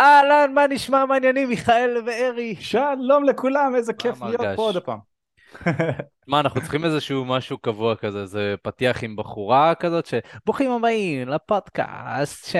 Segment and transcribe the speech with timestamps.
[0.00, 2.56] אהלן, מה נשמע מעניינים, מיכאל וארי?
[2.60, 4.56] שלום לכולם, איזה כיף מה להיות?
[4.56, 4.98] פה עוד פעם.
[6.28, 12.46] מה, אנחנו צריכים איזשהו משהו קבוע כזה, איזה פתיח עם בחורה כזאת, שברוכים הבאים לפודקאסט
[12.46, 12.58] של.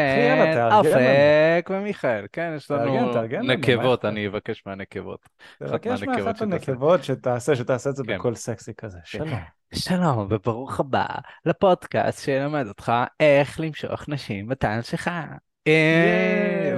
[0.72, 2.26] אופק ומיכאל.
[2.32, 4.04] כן, יש לנו נקבות?
[4.04, 5.28] אני אבקש מהנקבות.
[5.58, 6.42] תבקש מהנקבות מאחת.
[6.42, 8.18] הנקבות שתעשה, שתעשה את זה כן.
[8.18, 8.98] בקול סקסי כזה.
[9.04, 9.38] שלום.
[9.74, 11.06] שלום וברוך הבא
[11.46, 15.10] לפודקאסט שילמד אותך איך למשוך נשים בטען שלך.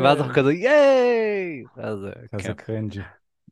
[0.02, 1.64] ואז אנחנו כזה ייי!
[1.76, 2.38] ואז, אה, כן.
[2.38, 3.00] כזה קרינג'י.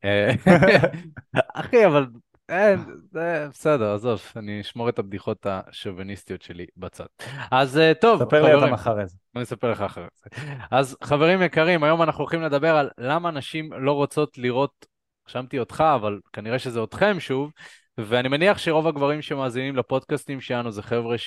[0.04, 0.30] אה,
[1.54, 2.06] אחי, אבל
[2.48, 2.80] אין,
[3.12, 7.06] זה בסדר, עזוב, אני אשמור את הבדיחות השוביניסטיות שלי בצד.
[7.50, 9.16] אז אה, טוב, ספר לי אותם חברים, אחרי זה.
[9.34, 10.30] אני אספר לך אחרי זה.
[10.70, 14.86] אז חברים יקרים, היום אנחנו הולכים לדבר על למה נשים לא רוצות לראות,
[15.28, 17.52] רשמתי אותך, אבל כנראה שזה אתכם שוב,
[17.98, 21.18] ואני מניח שרוב הגברים שמאזינים לפודקאסטים שלנו זה חבר'ה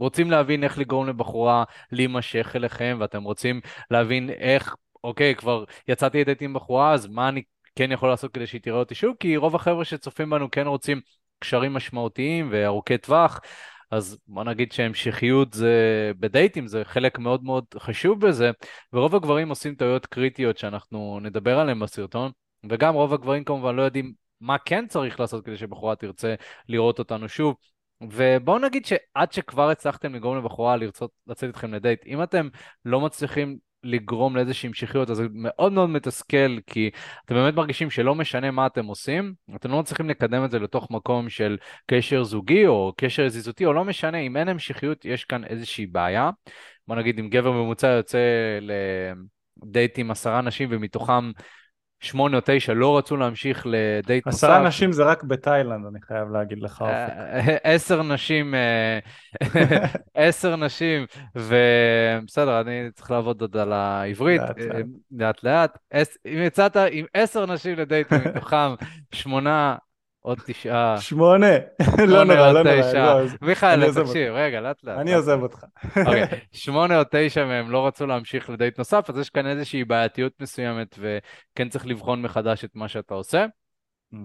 [0.00, 3.60] שרוצים להבין איך לגרום לבחורה להימשך אליכם, ואתם רוצים
[3.90, 7.42] להבין איך, אוקיי, כבר יצאתי לדייט עם בחורה, אז מה אני
[7.76, 9.16] כן יכול לעשות כדי שהיא תראה אותי שוב?
[9.20, 11.00] כי רוב החבר'ה שצופים בנו כן רוצים
[11.38, 13.40] קשרים משמעותיים וארוכי טווח.
[13.90, 15.72] אז בוא נגיד שהמשכיות זה
[16.20, 18.50] בדייטים, זה חלק מאוד מאוד חשוב בזה,
[18.92, 22.30] ורוב הגברים עושים טעויות קריטיות שאנחנו נדבר עליהן בסרטון,
[22.70, 26.34] וגם רוב הגברים כמובן לא יודעים מה כן צריך לעשות כדי שבחורה תרצה
[26.68, 27.54] לראות אותנו שוב.
[28.00, 32.48] ובואו נגיד שעד שכבר הצלחתם לגרום לבחורה לרצות לצאת איתכם לדייט, אם אתם
[32.84, 36.90] לא מצליחים לגרום לאיזושהי המשכיות, אז זה מאוד מאוד מתסכל, כי
[37.24, 40.90] אתם באמת מרגישים שלא משנה מה אתם עושים, אתם לא מצליחים לקדם את זה לתוך
[40.90, 41.56] מקום של
[41.86, 46.30] קשר זוגי או קשר זיזותי, או לא משנה, אם אין המשכיות, יש כאן איזושהי בעיה.
[46.88, 48.18] בוא נגיד, אם גבר ממוצע יוצא
[49.62, 51.30] לדייט עם עשרה נשים ומתוכם
[52.00, 54.36] שמונה או תשע לא רצו להמשיך לדייט נוסף.
[54.36, 56.92] עשרה נשים זה רק בתאילנד, אני חייב להגיד לך, אופק.
[56.92, 58.98] אה, עשר נשים, אה,
[60.14, 64.42] עשר נשים, ובסדר, אני צריך לעבוד עוד על העברית,
[65.12, 65.78] לאט, לאט.
[65.94, 68.74] אה, אם יצאת עם עשר נשים לדייט מתוכם
[69.12, 69.76] שמונה,
[70.20, 71.46] עוד תשעה, שמונה.
[71.98, 72.92] לא נורא, לא נורא.
[72.94, 74.98] לא, מיכאל, תקשיב, רגע, לאט לאט.
[74.98, 75.42] אני עוזב.
[75.42, 75.64] אותך.
[75.84, 80.32] אוקיי, שמונה או תשע מהם לא רצו להמשיך לדייט נוסף, אז יש כאן איזושהי בעייתיות
[80.40, 83.46] מסוימת, וכן צריך לבחון מחדש את מה שאתה עושה.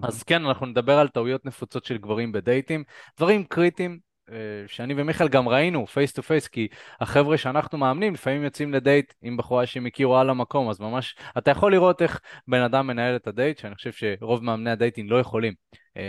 [0.02, 2.84] אז כן, אנחנו נדבר על טעויות נפוצות של גברים בדייטים,
[3.16, 3.98] דברים קריטיים
[4.66, 6.68] שאני ומיכאל גם ראינו face to face, כי
[7.00, 11.50] החבר'ה שאנחנו מאמנים לפעמים יוצאים לדייט עם בחורה שהם הכירו על המקום, אז ממש, אתה
[11.50, 15.52] יכול לראות איך בן אדם מנהל את הדייט, שאני חושב שרוב מאמני הדייטים לא יכולים
[15.96, 16.02] אה,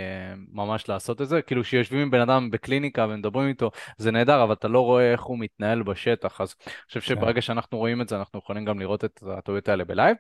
[0.52, 4.54] ממש לעשות את זה, כאילו שיושבים עם בן אדם בקליניקה ומדברים איתו, זה נהדר, אבל
[4.54, 8.18] אתה לא רואה איך הוא מתנהל בשטח, אז אני חושב שברגע שאנחנו רואים את זה,
[8.18, 10.18] אנחנו יכולים גם לראות את הטעויות האלה בלייב.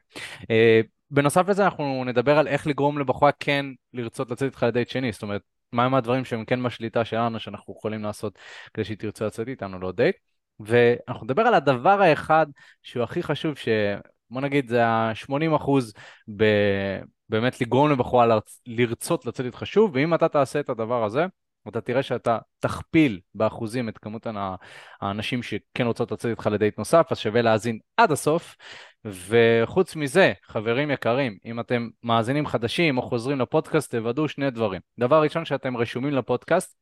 [0.51, 0.81] אה,
[1.11, 5.21] בנוסף לזה אנחנו נדבר על איך לגרום לבחורה כן לרצות לצאת איתך לדייט שני, זאת
[5.21, 5.41] אומרת,
[5.73, 8.39] מהם הדברים שהם כן בשליטה שלנו שאנחנו יכולים לעשות
[8.73, 10.15] כדי שהיא תרצה לצאת איתנו לעוד דייט.
[10.59, 12.45] ואנחנו נדבר על הדבר האחד
[12.83, 15.93] שהוא הכי חשוב, שבוא נגיד זה ה-80 אחוז.
[17.29, 18.61] באמת לגרום לבחורה לרצ...
[18.65, 21.25] לרצות לצאת איתך שוב, ואם אתה תעשה את הדבר הזה,
[21.69, 24.57] אתה תראה שאתה תכפיל באחוזים את כמות האנ-
[25.01, 28.55] האנשים שכן רוצות לצאת איתך לדייט נוסף, אז שווה להאזין עד הסוף.
[29.05, 34.81] וחוץ מזה, חברים יקרים, אם אתם מאזינים חדשים או חוזרים לפודקאסט, תוודאו שני דברים.
[34.99, 36.77] דבר ראשון, שאתם רשומים לפודקאסט,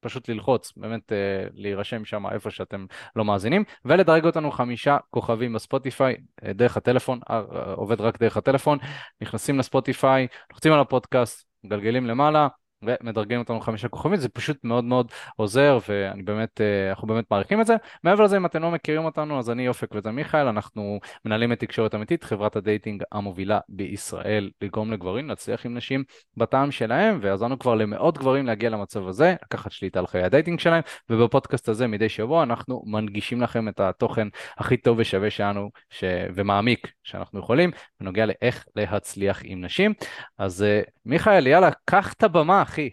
[0.00, 6.16] פשוט ללחוץ, באמת אה, להירשם שם איפה שאתם לא מאזינים, ולדרג אותנו חמישה כוכבים בספוטיפיי,
[6.44, 8.78] אה, דרך הטלפון, אה, אה, עובד רק דרך הטלפון,
[9.20, 12.48] נכנסים לספוטיפיי, לוחצים על הפודקאסט, מגלגלים למעלה,
[12.82, 17.60] ומדרגים אותנו חמישה כוכבים, זה פשוט מאוד מאוד עוזר, ואני באמת, אה, אנחנו באמת מעריכים
[17.60, 17.76] את זה.
[18.04, 21.60] מעבר לזה, אם אתם לא מכירים אותנו, אז אני אופק וזה מיכאל, אנחנו מנהלים את
[21.60, 26.04] תקשורת אמיתית, חברת ה dating המובילה בישראל, לגרום לגברים להצליח עם נשים
[26.36, 30.60] בטעם שלהם, ועזרנו כבר למאות גברים להגיע למצב הזה, לקחת שליטה על חיי ה dating
[30.60, 34.28] שלהם, ובפודקאסט הזה מדי שבוע אנחנו מנגישים לכם את התוכן
[34.58, 36.04] הכי טוב ושווה שלנו, ש...
[36.34, 39.94] ומעמיק שאנחנו יכולים, בנוגע לאיך להצליח עם נשים.
[40.38, 42.90] אז אה, מיכאל, יאללה, קח את הבמה, אחי.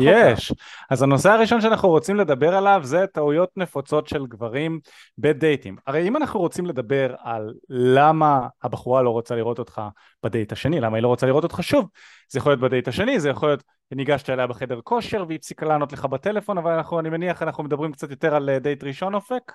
[0.00, 0.52] יש.
[0.90, 4.80] אז הנושא הראשון שאנחנו רוצים לדבר עליו זה טעויות נפוצות של גברים
[5.18, 5.76] בדייטים.
[5.86, 9.82] הרי אם אנחנו רוצים לדבר על למה הבחורה לא רוצה לראות אותך
[10.22, 11.88] בדייט השני, למה היא לא רוצה לראות אותך שוב,
[12.28, 13.62] זה יכול להיות בדייט השני, זה יכול להיות
[13.92, 17.92] ניגשת אליה בחדר כושר והיא הפסיקה לענות לך בטלפון, אבל אנחנו, אני מניח אנחנו מדברים
[17.92, 19.52] קצת יותר על אה, דייט ראשון אופק?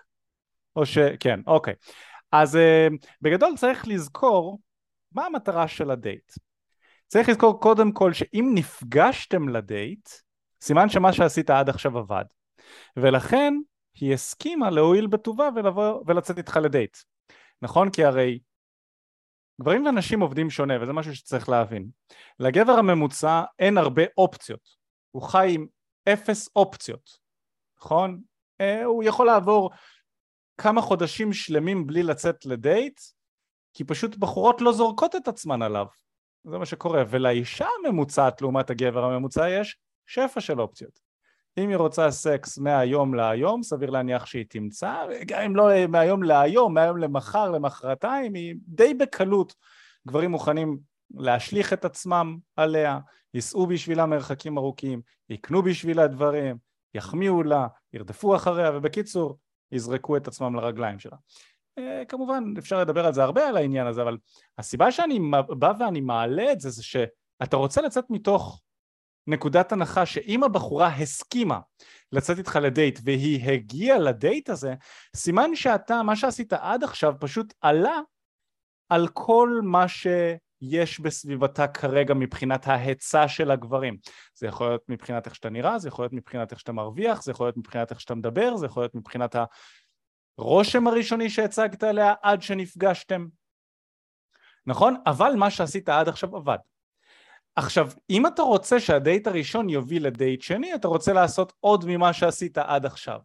[0.76, 0.98] או ש...
[1.20, 1.74] כן, אוקיי.
[2.32, 4.60] אז uh, בגדול צריך לזכור
[5.12, 6.32] מה המטרה של הדייט.
[7.08, 10.10] צריך לזכור קודם כל שאם נפגשתם לדייט,
[10.62, 12.26] סימן שמה שעשית עד עכשיו עבד.
[12.98, 13.54] ולכן
[14.00, 16.98] היא הסכימה להועיל בטובה ולבוא ולצאת איתך לדייט.
[17.62, 17.90] נכון?
[17.90, 18.40] כי הרי
[19.62, 21.90] גברים ונשים עובדים שונה וזה משהו שצריך להבין.
[22.40, 24.70] לגבר הממוצע אין הרבה אופציות.
[25.12, 25.68] הוא חי עם
[26.14, 27.10] אפס אופציות.
[27.80, 28.22] נכון?
[28.62, 29.72] אה, הוא יכול לעבור
[30.58, 33.00] כמה חודשים שלמים בלי לצאת לדייט
[33.74, 35.86] כי פשוט בחורות לא זורקות את עצמן עליו.
[36.50, 37.04] זה מה שקורה.
[37.10, 41.00] ולאישה הממוצעת לעומת הגבר הממוצע יש שפע של אופציות.
[41.58, 46.74] אם היא רוצה סקס מהיום להיום, סביר להניח שהיא תמצא, גם אם לא מהיום להיום,
[46.74, 49.54] מהיום למחר, למחרתיים, היא די בקלות.
[50.08, 50.78] גברים מוכנים
[51.16, 53.00] להשליך את עצמם עליה,
[53.34, 56.58] ייסעו בשבילה מרחקים ארוכים, יקנו בשבילה דברים,
[56.94, 59.38] יחמיאו לה, ירדפו אחריה, ובקיצור,
[59.72, 61.18] יזרקו את עצמם לרגליים שלה.
[61.78, 64.18] אה, כמובן אפשר לדבר על זה הרבה על העניין הזה, אבל
[64.58, 68.62] הסיבה שאני בא ואני מעלה את זה זה שאתה רוצה לצאת מתוך
[69.28, 71.60] נקודת הנחה שאם הבחורה הסכימה
[72.12, 74.74] לצאת איתך לדייט והיא הגיעה לדייט הזה,
[75.16, 78.00] סימן שאתה, מה שעשית עד עכשיו פשוט עלה
[78.90, 83.98] על כל מה שיש בסביבתה כרגע מבחינת ההיצע של הגברים.
[84.34, 87.32] זה יכול להיות מבחינת איך שאתה נראה, זה יכול להיות מבחינת איך שאתה מרוויח, זה
[87.32, 89.36] יכול להיות מבחינת איך שאתה מדבר, זה יכול להיות מבחינת
[90.38, 93.28] הרושם הראשוני שהצגת עליה עד שנפגשתם.
[94.66, 94.96] נכון?
[95.06, 96.58] אבל מה שעשית עד עכשיו עבד.
[97.56, 102.58] עכשיו, אם אתה רוצה שהדייט הראשון יוביל לדייט שני, אתה רוצה לעשות עוד ממה שעשית
[102.58, 103.20] עד עכשיו.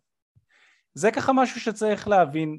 [0.95, 2.59] זה ככה משהו שצריך להבין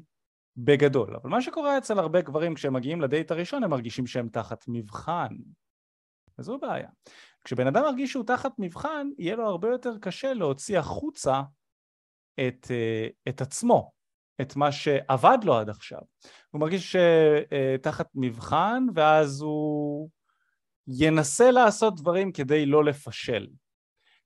[0.56, 1.16] בגדול.
[1.16, 5.28] אבל מה שקורה אצל הרבה גברים כשהם מגיעים לדייט הראשון, הם מרגישים שהם תחת מבחן.
[6.38, 6.88] וזו בעיה.
[7.44, 11.42] כשבן אדם מרגיש שהוא תחת מבחן, יהיה לו הרבה יותר קשה להוציא החוצה
[12.34, 13.92] את, אה, את עצמו,
[14.40, 16.00] את מה שעבד לו עד עכשיו.
[16.50, 20.08] הוא מרגיש שתחת מבחן, ואז הוא
[20.88, 23.46] ינסה לעשות דברים כדי לא לפשל.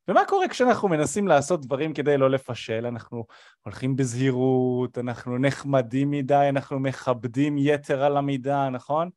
[0.08, 2.86] ומה קורה כשאנחנו מנסים לעשות דברים כדי לא לפשל?
[2.86, 3.24] אנחנו
[3.62, 9.10] הולכים בזהירות, אנחנו נחמדים מדי, אנחנו מכבדים יתר על המידה, נכון?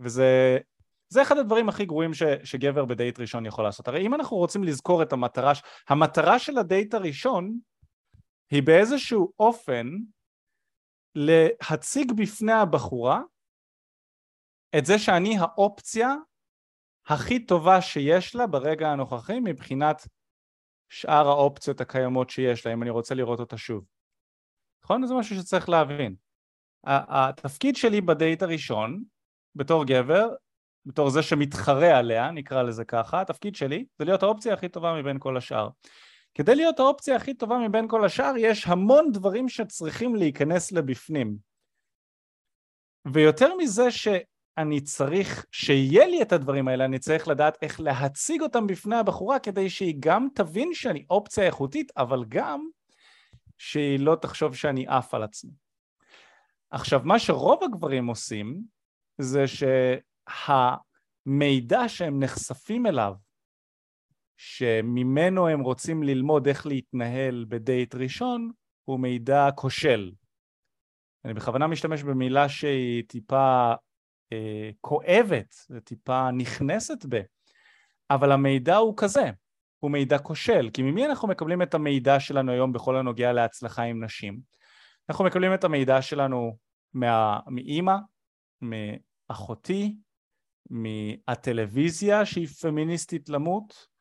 [0.00, 0.58] וזה
[1.08, 3.88] זה אחד הדברים הכי גרועים ש, שגבר בדייט ראשון יכול לעשות.
[3.88, 5.52] הרי אם אנחנו רוצים לזכור את המטרה,
[5.88, 7.58] המטרה של הדייט הראשון
[8.54, 9.86] היא באיזשהו אופן
[11.14, 13.20] להציג בפני הבחורה
[14.78, 16.14] את זה שאני האופציה
[17.06, 20.08] הכי טובה שיש לה ברגע הנוכחי מבחינת
[20.88, 23.84] שאר האופציות הקיימות שיש לה, אם אני רוצה לראות אותה שוב.
[24.84, 25.06] נכון?
[25.06, 26.14] זה משהו שצריך להבין.
[26.86, 29.04] התפקיד שלי בדייט הראשון,
[29.54, 30.28] בתור גבר,
[30.86, 35.18] בתור זה שמתחרה עליה, נקרא לזה ככה, התפקיד שלי זה להיות האופציה הכי טובה מבין
[35.18, 35.68] כל השאר.
[36.34, 41.36] כדי להיות האופציה הכי טובה מבין כל השאר, יש המון דברים שצריכים להיכנס לבפנים.
[43.12, 44.08] ויותר מזה ש...
[44.58, 49.38] אני צריך שיהיה לי את הדברים האלה, אני צריך לדעת איך להציג אותם בפני הבחורה
[49.38, 52.68] כדי שהיא גם תבין שאני אופציה איכותית, אבל גם
[53.58, 55.52] שהיא לא תחשוב שאני עף על עצמי.
[56.70, 58.62] עכשיו, מה שרוב הגברים עושים
[59.18, 59.44] זה
[61.26, 63.14] שהמידע שהם נחשפים אליו,
[64.36, 68.50] שממנו הם רוצים ללמוד איך להתנהל בדייט ראשון,
[68.84, 70.12] הוא מידע כושל.
[71.24, 73.72] אני בכוונה משתמש במילה שהיא טיפה
[74.32, 77.20] אה, כואבת, זה טיפה נכנסת ב,
[78.10, 79.30] אבל המידע הוא כזה,
[79.80, 84.04] הוא מידע כושל, כי ממי אנחנו מקבלים את המידע שלנו היום בכל הנוגע להצלחה עם
[84.04, 84.40] נשים?
[85.08, 86.56] אנחנו מקבלים את המידע שלנו
[86.94, 87.40] מה...
[87.46, 87.96] מאימא,
[88.62, 89.96] מאחותי,
[90.70, 93.93] מהטלוויזיה שהיא פמיניסטית למות,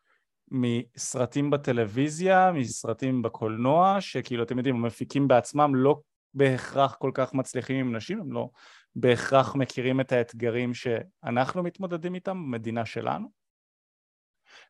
[0.54, 6.00] מסרטים בטלוויזיה, מסרטים בקולנוע, שכאילו אתם יודעים, המפיקים בעצמם לא
[6.34, 8.50] בהכרח כל כך מצליחים עם נשים, הם לא
[8.96, 13.28] בהכרח מכירים את האתגרים שאנחנו מתמודדים איתם במדינה שלנו.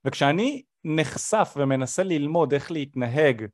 [0.06, 3.46] וכשאני נחשף ומנסה ללמוד איך להתנהג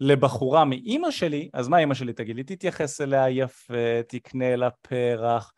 [0.00, 2.44] לבחורה מאימא שלי, אז מה אימא שלי תגיד לי?
[2.44, 5.52] תתייחס אליה יפה, תקנה לה פרח,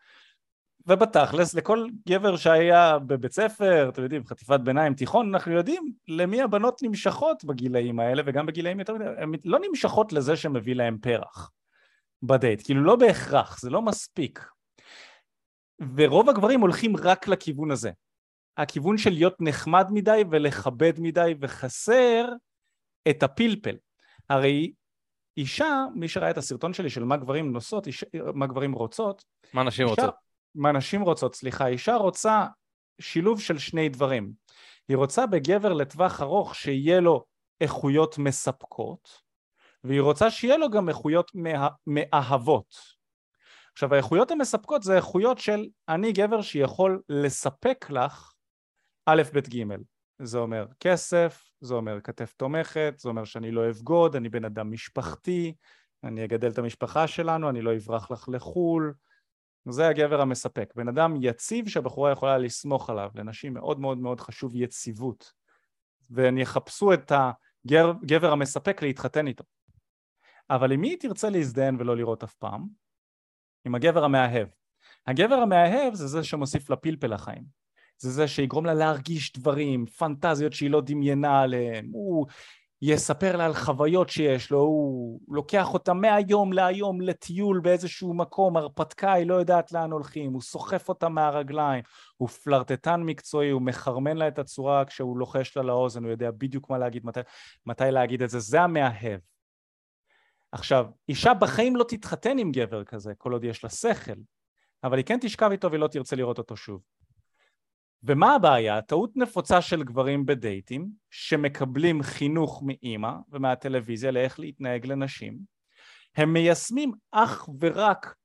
[0.87, 6.83] ובתכלס לכל גבר שהיה בבית ספר, אתם יודעים, חטיפת ביניים, תיכון, אנחנו יודעים למי הבנות
[6.83, 11.51] נמשכות בגילאים האלה וגם בגילאים יותר מדי, הן לא נמשכות לזה שמביא להם פרח.
[12.23, 14.45] בדייט, כאילו לא בהכרח, זה לא מספיק.
[15.95, 17.91] ורוב הגברים הולכים רק לכיוון הזה.
[18.57, 22.25] הכיוון של להיות נחמד מדי ולכבד מדי וחסר
[23.09, 23.75] את הפלפל.
[24.29, 24.71] הרי
[25.37, 27.87] אישה, מי שראה את הסרטון שלי של מה גברים נוסעות,
[28.33, 29.23] מה גברים רוצות,
[29.53, 30.24] מה נשים אישה, רוצות?
[30.55, 32.45] מה נשים רוצות, סליחה, אישה רוצה
[33.01, 34.31] שילוב של שני דברים.
[34.87, 37.25] היא רוצה בגבר לטווח ארוך שיהיה לו
[37.61, 39.09] איכויות מספקות,
[39.83, 41.67] והיא רוצה שיהיה לו גם איכויות מה...
[41.87, 42.75] מאהבות.
[43.73, 48.33] עכשיו האיכויות המספקות זה איכויות של אני גבר שיכול לספק לך
[49.05, 49.63] א' ב' ג'
[50.21, 54.71] זה אומר כסף, זה אומר כתף תומכת, זה אומר שאני לא אבגוד, אני בן אדם
[54.71, 55.55] משפחתי,
[56.03, 58.93] אני אגדל את המשפחה שלנו, אני לא אברח לך לחו"ל,
[59.69, 64.55] זה הגבר המספק, בן אדם יציב שהבחורה יכולה לסמוך עליו, לנשים מאוד מאוד מאוד חשוב
[64.55, 65.33] יציבות
[66.09, 67.11] והם יחפשו את
[67.65, 69.43] הגבר המספק להתחתן איתו
[70.49, 72.67] אבל עם מי היא תרצה להזדיין ולא לראות אף פעם?
[73.65, 74.47] עם הגבר המאהב.
[75.07, 77.43] הגבר המאהב זה זה שמוסיף לה פלפל לחיים.
[77.97, 82.27] זה זה שיגרום לה להרגיש דברים, פנטזיות שהיא לא דמיינה עליהם, הוא
[82.87, 89.25] יספר לה על חוויות שיש לו, הוא לוקח אותה מהיום להיום לטיול באיזשהו מקום, הרפתקאי,
[89.25, 91.83] לא יודעת לאן הולכים, הוא סוחף אותה מהרגליים,
[92.17, 96.69] הוא פלרטטן מקצועי, הוא מחרמן לה את הצורה כשהוא לוחש לה לאוזן, הוא יודע בדיוק
[96.69, 97.19] מה להגיד, מתי,
[97.65, 99.19] מתי להגיד את זה, זה המאהב.
[100.51, 104.19] עכשיו, אישה בחיים לא תתחתן עם גבר כזה, כל עוד יש לה שכל,
[104.83, 106.81] אבל היא כן תשכב איתו והיא לא תרצה לראות אותו שוב.
[108.07, 108.81] ומה הבעיה?
[108.81, 115.37] טעות נפוצה של גברים בדייטים שמקבלים חינוך מאימא ומהטלוויזיה לאיך להתנהג לנשים.
[116.15, 118.15] הם מיישמים אך ורק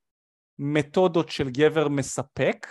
[0.58, 2.66] מתודות של גבר מספק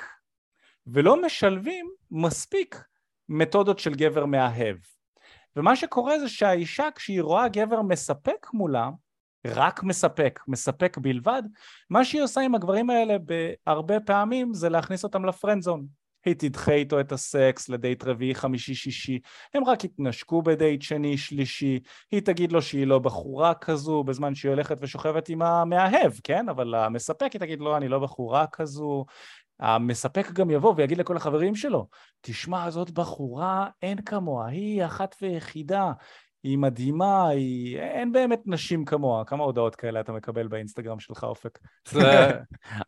[0.87, 2.83] ולא משלבים מספיק
[3.29, 4.77] מתודות של גבר מאהב.
[5.55, 8.89] ומה שקורה זה שהאישה כשהיא רואה גבר מספק מולה
[9.47, 11.43] רק מספק, מספק בלבד,
[11.89, 15.98] מה שהיא עושה עם הגברים האלה בהרבה פעמים זה להכניס אותם לפרנדזון
[16.29, 19.19] היא תדחה איתו את הסקס לדייט רביעי, חמישי, שישי,
[19.53, 21.79] הם רק יתנשקו בדייט שני, שלישי,
[22.11, 26.49] היא תגיד לו שהיא לא בחורה כזו בזמן שהיא הולכת ושוכבת עם המאהב, כן?
[26.49, 29.05] אבל המספק היא תגיד לו אני לא בחורה כזו,
[29.59, 31.87] המספק גם יבוא ויגיד לכל החברים שלו,
[32.21, 35.91] תשמע, זאת בחורה, אין כמוה, היא אחת ויחידה,
[36.43, 37.79] היא מדהימה, היא...
[37.79, 39.25] אין באמת נשים כמוה.
[39.25, 41.59] כמה הודעות כאלה אתה מקבל באינסטגרם שלך, אופק?
[41.87, 42.31] זה...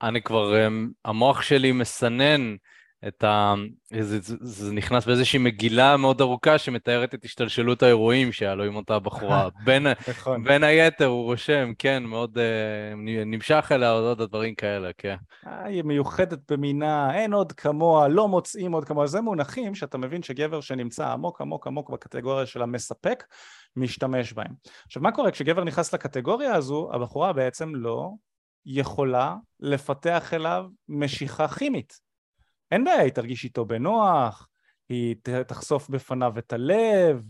[0.01, 2.55] אני כבר, אמ, המוח שלי מסנן
[3.08, 3.53] את ה...
[4.01, 9.00] זה, זה, זה נכנס באיזושהי מגילה מאוד ארוכה שמתארת את השתלשלות האירועים שהלו עם אותה
[9.00, 9.50] בחורה.
[9.65, 10.43] בין, נכון.
[10.43, 12.41] בין היתר הוא רושם, כן, מאוד uh,
[13.25, 15.15] נמשך אליה עוד דברים כאלה, כן.
[15.48, 19.08] אה, היא מיוחדת במינה, אין עוד כמוה, לא מוצאים עוד כמוה.
[19.08, 23.24] זה מונחים שאתה מבין שגבר שנמצא עמוק עמוק עמוק בקטגוריה של המספק,
[23.75, 24.53] משתמש בהם.
[24.86, 28.10] עכשיו, מה קורה כשגבר נכנס לקטגוריה הזו, הבחורה בעצם לא
[28.65, 32.11] יכולה לפתח אליו משיכה כימית.
[32.71, 34.47] אין בעיה, היא תרגיש איתו בנוח,
[34.89, 35.15] היא
[35.47, 37.23] תחשוף בפניו את הלב,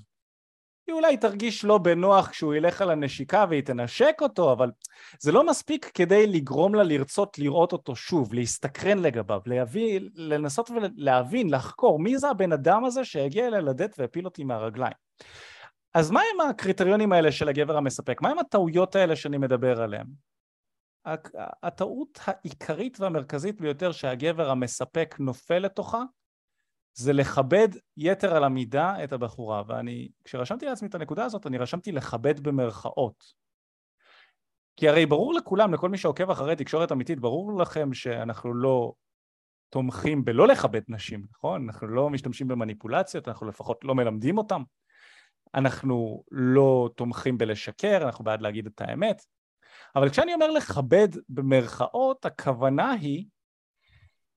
[0.88, 4.71] היא אולי תרגיש לא בנוח כשהוא ילך על הנשיקה והיא תנשק אותו, אבל
[5.19, 11.50] זה לא מספיק כדי לגרום לה לרצות לראות אותו שוב, להסתקרן לגביו, להביא, לנסות ולהבין,
[11.50, 14.93] לחקור מי זה הבן אדם הזה שהגיע אליי לדט והפיל אותי מהרגליים.
[15.93, 18.21] אז מה הם הקריטריונים האלה של הגבר המספק?
[18.21, 20.05] מה הם הטעויות האלה שאני מדבר עליהן?
[21.63, 26.03] הטעות העיקרית והמרכזית ביותר שהגבר המספק נופל לתוכה
[26.93, 27.67] זה לכבד
[27.98, 29.63] יתר על המידה את הבחורה.
[29.67, 33.41] ואני כשרשמתי לעצמי את הנקודה הזאת אני רשמתי לכבד במרכאות.
[34.77, 38.93] כי הרי ברור לכולם לכל מי שעוקב אחרי תקשורת אמיתית ברור לכם שאנחנו לא
[39.70, 41.65] תומכים בלא לכבד נשים נכון?
[41.65, 44.63] אנחנו לא משתמשים במניפולציות אנחנו לפחות לא מלמדים אותם
[45.55, 49.22] אנחנו לא תומכים בלשקר אנחנו בעד להגיד את האמת
[49.96, 53.25] אבל כשאני אומר לכבד במרכאות, הכוונה היא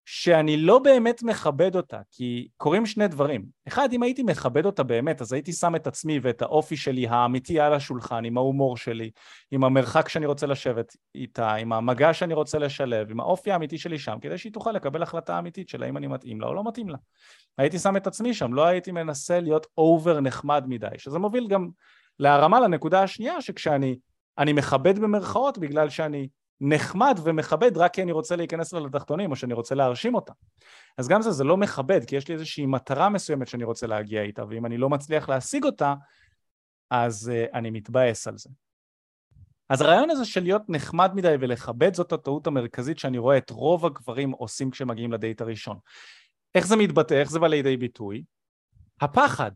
[0.07, 3.45] שאני לא באמת מכבד אותה, כי קורים שני דברים.
[3.69, 7.61] אחד, אם הייתי מכבד אותה באמת, אז הייתי שם את עצמי ואת האופי שלי האמיתי
[7.61, 9.11] על השולחן, עם ההומור שלי,
[9.51, 13.99] עם המרחק שאני רוצה לשבת איתה, עם המגע שאני רוצה לשלב, עם האופי האמיתי שלי
[13.99, 16.89] שם, כדי שהיא תוכל לקבל החלטה אמיתית של האם אני מתאים לה או לא מתאים
[16.89, 16.99] לה.
[17.59, 21.69] הייתי שם את עצמי שם, לא הייתי מנסה להיות אובר נחמד מדי, שזה מוביל גם
[22.19, 23.97] להרמה לנקודה השנייה, שכשאני
[24.39, 26.29] אני מכבד במרכאות בגלל שאני
[26.61, 30.33] נחמד ומכבד רק כי אני רוצה להיכנס לה לתחתונים או שאני רוצה להרשים אותה.
[30.99, 34.23] אז גם זה, זה לא מכבד, כי יש לי איזושהי מטרה מסוימת שאני רוצה להגיע
[34.23, 35.95] איתה, ואם אני לא מצליח להשיג אותה,
[36.91, 38.51] אז uh, אני מתבאס על זה.
[39.69, 43.87] אז הרעיון הזה של להיות נחמד מדי ולכבד זאת הטעות המרכזית שאני רואה את רוב
[43.87, 45.79] הגברים עושים כשמגיעים לדייט הראשון.
[46.55, 48.25] איך זה מתבטא, איך זה בא לידי ביטוי?
[49.01, 49.51] הפחד.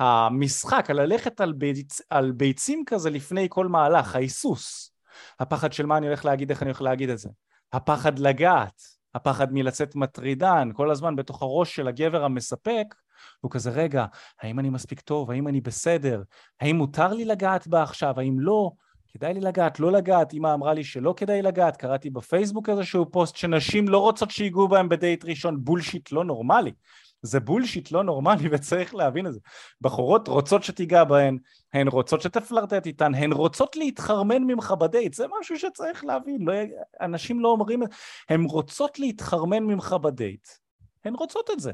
[0.00, 2.00] המשחק, ללכת על, ביצ...
[2.10, 4.92] על ביצים כזה לפני כל מהלך, ההיסוס,
[5.40, 7.28] הפחד של מה אני הולך להגיד, איך אני הולך להגיד את זה,
[7.72, 8.82] הפחד לגעת,
[9.14, 12.94] הפחד מלצאת מטרידן, כל הזמן בתוך הראש של הגבר המספק,
[13.40, 14.06] הוא כזה רגע,
[14.42, 16.22] האם אני מספיק טוב, האם אני בסדר,
[16.60, 18.70] האם מותר לי לגעת בה עכשיו, האם לא,
[19.08, 23.36] כדאי לי לגעת, לא לגעת, אמא אמרה לי שלא כדאי לגעת, קראתי בפייסבוק איזשהו פוסט
[23.36, 26.72] שנשים לא רוצות שיגעו בהם בדייט ראשון, bullshit לא נורמלי.
[27.22, 29.40] זה בולשיט לא נורמלי וצריך להבין את זה.
[29.80, 31.38] בחורות רוצות שתיגע בהן,
[31.72, 36.54] הן רוצות שתפלרטט איתן, הן רוצות להתחרמן ממך בדייט, זה משהו שצריך להבין, לא,
[37.00, 37.82] אנשים לא אומרים,
[38.28, 40.48] הן רוצות להתחרמן ממך בדייט,
[41.04, 41.72] הן רוצות את זה.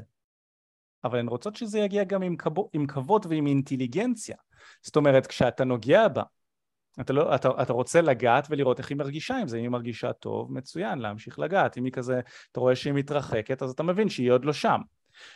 [1.03, 4.35] אבל הן רוצות שזה יגיע גם עם, כבוד, עם כבוד ועם אינטליגנציה.
[4.81, 6.23] זאת אומרת, כשאתה נוגע בה,
[7.01, 10.13] אתה, לא, אתה, אתה רוצה לגעת ולראות איך היא מרגישה עם זה, אם היא מרגישה
[10.13, 12.19] טוב, מצוין, להמשיך לגעת, אם היא כזה,
[12.51, 14.81] אתה רואה שהיא מתרחקת, אז אתה מבין שהיא עוד לא שם.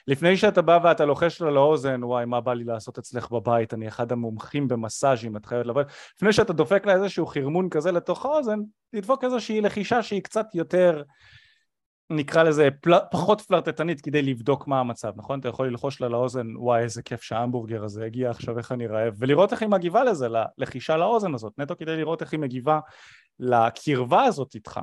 [0.08, 3.88] לפני שאתה בא ואתה לוחש לה לאוזן, וואי, מה בא לי לעשות אצלך בבית, אני
[3.88, 5.82] אחד המומחים במסאז'ים, את חייבת לבוא,
[6.16, 8.60] לפני שאתה דופק לה איזשהו חרמון כזה לתוך האוזן,
[8.92, 11.04] תדפוק איזושהי לחישה שהיא קצת יותר
[12.10, 12.94] נקרא לזה פל...
[13.12, 15.40] פחות פלרטטנית כדי לבדוק מה המצב, נכון?
[15.40, 19.14] אתה יכול ללחוש לה לאוזן, וואי איזה כיף שההמבורגר הזה הגיע עכשיו איך אני רעב,
[19.18, 22.80] ולראות איך היא מגיבה לזה, ללחישה לאוזן הזאת, נטו כדי לראות איך היא מגיבה
[23.40, 24.80] לקרבה הזאת איתך.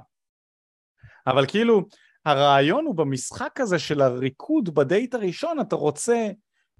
[1.26, 1.82] אבל כאילו
[2.24, 6.28] הרעיון הוא במשחק הזה של הריקוד בדייט הראשון, אתה רוצה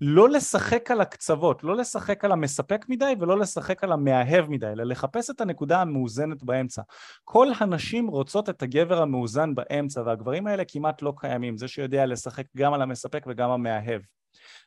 [0.00, 4.84] לא לשחק על הקצוות, לא לשחק על המספק מדי ולא לשחק על המאהב מדי, אלא
[4.84, 6.82] לחפש את הנקודה המאוזנת באמצע.
[7.24, 12.46] כל הנשים רוצות את הגבר המאוזן באמצע, והגברים האלה כמעט לא קיימים, זה שיודע לשחק
[12.56, 14.00] גם על המספק וגם המאהב.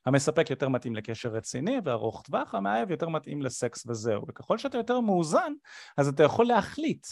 [0.06, 4.22] המספק יותר מתאים לקשר רציני וארוך טווח, המאהב יותר מתאים לסקס וזהו.
[4.30, 5.54] וככל שאתה יותר מאוזן,
[5.98, 7.08] אז אתה יכול להחליט.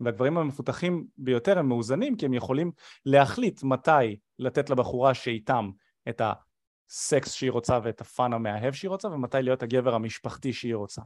[0.00, 2.72] והגברים המפותחים ביותר הם מאוזנים, כי הם יכולים
[3.06, 5.70] להחליט מתי לתת לבחורה שאיתם
[6.08, 6.22] את.
[6.90, 11.02] הסקס שהיא רוצה ואת הפן המאהב שהיא רוצה ומתי להיות הגבר המשפחתי שהיא רוצה.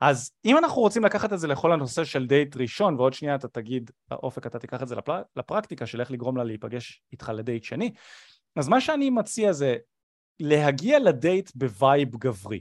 [0.00, 3.48] אז אם אנחנו רוצים לקחת את זה לכל הנושא של דייט ראשון ועוד שנייה אתה
[3.48, 5.22] תגיד אופק אתה תיקח את זה לפר...
[5.36, 7.92] לפרקטיקה של איך לגרום לה להיפגש איתך לדייט שני
[8.56, 9.76] אז מה שאני מציע זה
[10.40, 12.60] להגיע לדייט ב vibe גברי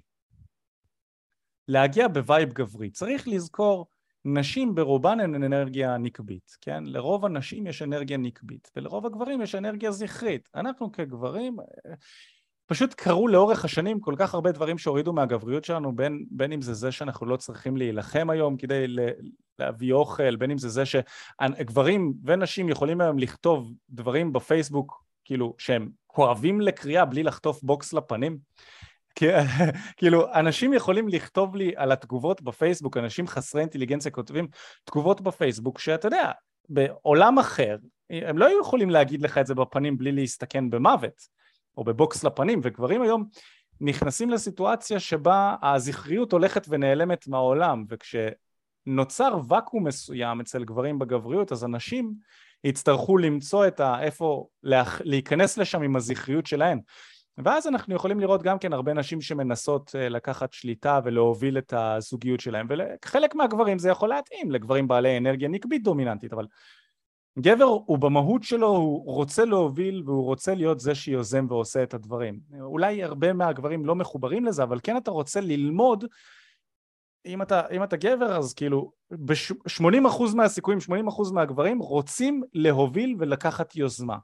[1.68, 3.88] להגיע ב vibe גברי צריך לזכור
[4.26, 6.84] נשים ברובן הן אנרגיה נקבית, כן?
[6.88, 10.50] לרוב הנשים יש אנרגיה נקבית ולרוב הגברים יש אנרגיה זכרית.
[10.56, 11.58] אנחנו כגברים
[12.66, 16.74] פשוט קרו לאורך השנים כל כך הרבה דברים שהורידו מהגבריות שלנו, בין, בין אם זה
[16.74, 18.86] זה שאנחנו לא צריכים להילחם היום כדי
[19.60, 25.90] להביא אוכל, בין אם זה זה שגברים ונשים יכולים היום לכתוב דברים בפייסבוק, כאילו, שהם
[26.08, 28.38] כואבים לקריאה בלי לחטוף בוקס לפנים.
[29.98, 34.48] כאילו, אנשים יכולים לכתוב לי על התגובות בפייסבוק, אנשים חסרי אינטליגנציה כותבים
[34.84, 36.32] תגובות בפייסבוק, שאתה יודע,
[36.70, 37.78] בעולם אחר,
[38.10, 41.36] הם לא היו יכולים להגיד לך את זה בפנים בלי להסתכן במוות.
[41.78, 43.26] או בבוקס לפנים, וגברים היום
[43.82, 52.14] נכנסים לסיטואציה שבה הזכריות הולכת ונעלמת מהעולם, וכשנוצר ואקום מסוים אצל גברים בגבריות, אז אנשים
[52.64, 54.02] יצטרכו למצוא את ה...
[54.02, 55.02] איפה להכ...
[55.04, 56.80] להיכנס לשם עם הזכריות שלהם.
[57.38, 62.40] ואז אנחנו יכולים לראות גם כן הרבה נשים שמנסות אה, לקחת שליטה ולהוביל את הזוגיות
[62.40, 66.46] שלהם ולחלק מהגברים זה יכול להתאים לגברים בעלי אנרגיה נקבית דומיננטית אבל
[67.40, 72.40] גבר הוא במהות שלו, הוא רוצה להוביל והוא רוצה להיות זה שיוזם ועושה את הדברים.
[72.60, 76.06] אולי הרבה מהגברים לא מחוברים לזה, אבל כן אתה רוצה ללמוד,
[77.26, 84.18] אם אתה, אם אתה גבר אז כאילו ב-80% מהסיכויים, 80% מהגברים רוצים להוביל ולקחת יוזמה.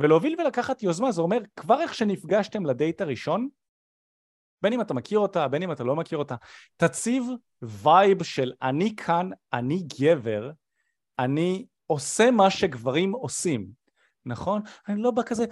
[0.00, 3.48] ולהוביל ולקחת יוזמה זה אומר כבר איך שנפגשתם לדייט הראשון,
[4.62, 6.34] בין אם אתה מכיר אותה, בין אם אתה לא מכיר אותה,
[6.76, 7.24] תציב
[7.62, 10.50] vibe של אני כאן, אני גבר,
[11.18, 13.68] אני עושה מה שגברים עושים,
[14.26, 14.62] נכון?
[14.88, 15.44] אני לא בא כזה,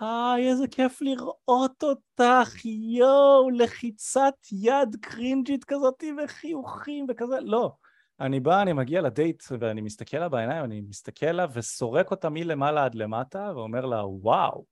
[0.00, 7.72] היי, איזה כיף לראות אותך, יואו, לחיצת יד קרינג'ית כזאת וחיוכים וכזה, לא.
[8.20, 12.84] אני בא, אני מגיע לדייט ואני מסתכל לה בעיניים, אני מסתכל לה וסורק אותה מלמעלה
[12.84, 14.64] עד למטה ואומר לה, וואו,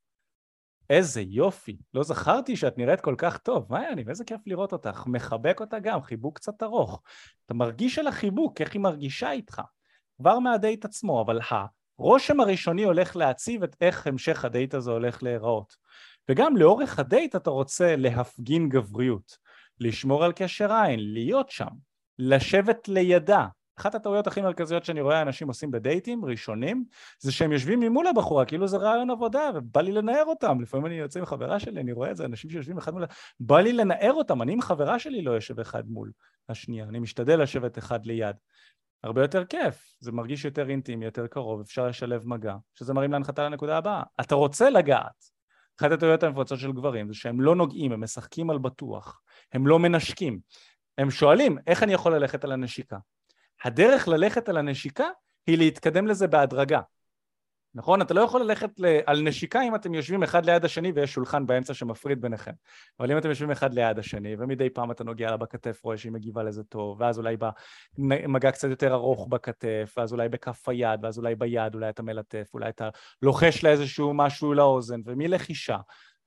[0.90, 5.04] איזה יופי, לא זכרתי שאת נראית כל כך טוב, מה יעני, איזה כיף לראות אותך,
[5.06, 7.02] מחבק אותה גם, חיבוק קצת ארוך.
[7.46, 9.62] אתה מרגיש על החיבוק, איך היא מרגישה איתך.
[10.16, 11.38] כבר מהדייט עצמו, אבל
[11.98, 15.76] הרושם הראשוני הולך להציב את איך המשך הדייט הזה הולך להיראות.
[16.28, 19.36] וגם לאורך הדייט אתה רוצה להפגין גבריות,
[19.80, 21.91] לשמור על קשר עין, להיות שם,
[22.28, 23.46] לשבת לידה,
[23.78, 26.84] אחת הטעויות הכי מרכזיות שאני רואה אנשים עושים בדייטים ראשונים
[27.18, 30.94] זה שהם יושבים ממול הבחורה כאילו זה רעיון עבודה ובא לי לנער אותם לפעמים אני
[30.94, 33.04] יוצא עם חברה שלי אני רואה את זה אנשים שיושבים אחד מול
[33.40, 36.12] בא לי לנער אותם אני עם חברה שלי לא יושב אחד מול
[36.48, 38.36] השנייה אני משתדל לשבת אחד ליד
[39.04, 43.44] הרבה יותר כיף, זה מרגיש יותר אינטימי, יותר קרוב, אפשר לשלב מגע, שזה מרים להנחתה
[43.44, 44.02] לנקודה הבאה.
[44.20, 45.32] אתה רוצה לגעת.
[45.80, 49.20] אחת הטעויות הנפוצות של גברים זה שהם לא נוגעים, הם משחקים על בטוח,
[49.52, 50.40] הם לא מנשקים.
[51.02, 52.96] הם שואלים, איך אני יכול ללכת על הנשיקה?
[53.64, 55.06] הדרך ללכת על הנשיקה
[55.46, 56.80] היא להתקדם לזה בהדרגה.
[57.74, 58.02] נכון?
[58.02, 58.70] אתה לא יכול ללכת
[59.06, 62.52] על נשיקה אם אתם יושבים אחד ליד השני ויש שולחן באמצע שמפריד ביניכם.
[63.00, 66.12] אבל אם אתם יושבים אחד ליד השני ומדי פעם אתה נוגע לה בכתף, רואה שהיא
[66.12, 67.36] מגיבה לזה טוב, ואז אולי
[67.98, 72.50] במגע קצת יותר ארוך בכתף, ואז אולי בכף היד, ואז אולי ביד, אולי אתה מלטף,
[72.54, 72.88] אולי אתה
[73.22, 75.78] לוחש לה איזשהו משהו לאוזן, ומלחישה.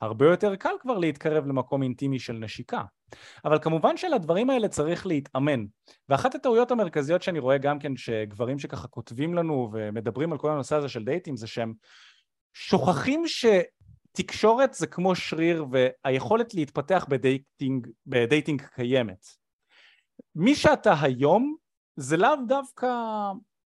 [0.02, 2.84] הרבה יותר קל כבר להתקרב למקום אינטימי של נשיקה.
[3.46, 5.66] אבל כמובן שלדברים האלה צריך להתאמן.
[6.10, 10.76] ואחת הטעויות המרכזיות שאני רואה גם כן שגברים שככה כותבים לנו ומדברים על כל הנושא
[10.76, 11.74] הזה של דייטים זה שהם
[12.54, 19.26] שוכחים שתקשורת זה כמו שריר והיכולת להתפתח ב dating, ב dating קיימת.
[20.36, 21.56] מי שאתה היום
[21.96, 22.88] זה לאו דווקא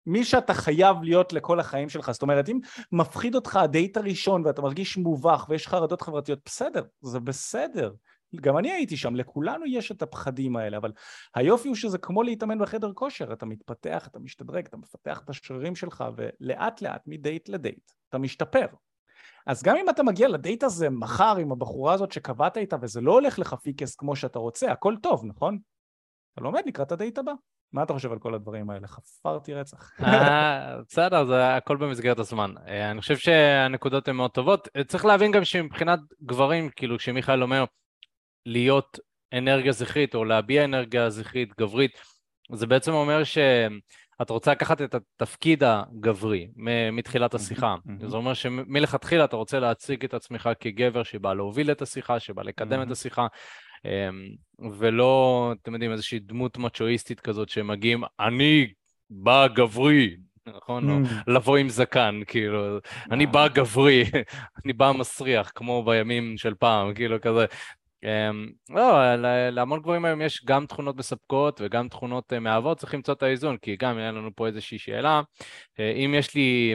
[0.07, 2.59] מי שאתה חייב להיות לכל החיים שלך, זאת אומרת אם
[2.93, 7.93] מפחיד אותך הדייט הראשון ואתה מרגיש מובך ויש חרדות חברתיות, בסדר, זה בסדר,
[8.35, 10.93] גם אני הייתי שם, לכולנו יש את הפחדים האלה, אבל
[11.35, 15.77] היופי הוא שזה כמו להתאמן בחדר כושר, אתה מתפתח, אתה משתדרג, אתה מפתח את השרירים
[15.77, 18.67] שלך, ולאט לאט, מדייט לדייט, אתה משתפר.
[19.47, 23.13] אז גם אם אתה מגיע לדייט הזה מחר עם הבחורה הזאת שקבעת איתה וזה לא
[23.13, 25.59] הולך לך פיקס כמו שאתה רוצה, הכל טוב, נכון?
[26.35, 27.33] אתה לומד לקראת הדייט הבא.
[27.73, 28.87] מה אתה חושב על כל הדברים האלה?
[28.87, 29.91] חפרתי רצח.
[30.03, 32.55] אה, בסדר, זה הכל במסגרת הזמן.
[32.69, 34.69] אה, אני חושב שהנקודות הן מאוד טובות.
[34.77, 37.65] אה, צריך להבין גם שמבחינת גברים, כאילו כשמיכאל אומר
[38.47, 38.99] להיות
[39.35, 42.01] אנרגיה זכרית או להביע אנרגיה זכרית גברית,
[42.55, 46.49] זה בעצם אומר שאתה רוצה לקחת את התפקיד הגברי
[46.93, 47.75] מתחילת השיחה.
[48.07, 52.83] זה אומר שמלכתחילה אתה רוצה להציג את עצמך כגבר שבא להוביל את השיחה, שבא לקדם
[52.83, 53.27] את השיחה.
[53.85, 54.29] אמ,
[54.79, 58.73] ולא, אתם יודעים, איזושהי דמות מצ'ואיסטית כזאת שמגיעים, אני
[59.11, 60.17] בא גברי,
[60.47, 61.05] נכון?
[61.05, 61.09] Mm.
[61.27, 62.79] לבוא עם זקן, כאילו,
[63.11, 64.05] אני בא גברי,
[64.65, 67.47] אני בא מסריח, כמו בימים של פעם, כאילו כזה.
[68.05, 69.17] אמ, לא,
[69.51, 73.57] להמון גברים היום יש גם תכונות מספקות וגם תכונות אה, מאהבות, צריך למצוא את האיזון,
[73.57, 75.23] כי גם אין לנו פה איזושהי שאלה.
[75.81, 76.75] אה, אם יש לי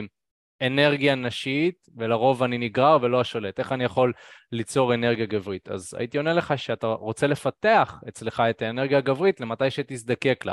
[0.62, 3.58] אנרגיה נשית, ולרוב אני נגרר ולא השולט.
[3.58, 4.12] איך אני יכול
[4.52, 5.68] ליצור אנרגיה גברית?
[5.68, 10.52] אז הייתי עונה לך שאתה רוצה לפתח אצלך את האנרגיה הגברית למתי שתזדקק לה.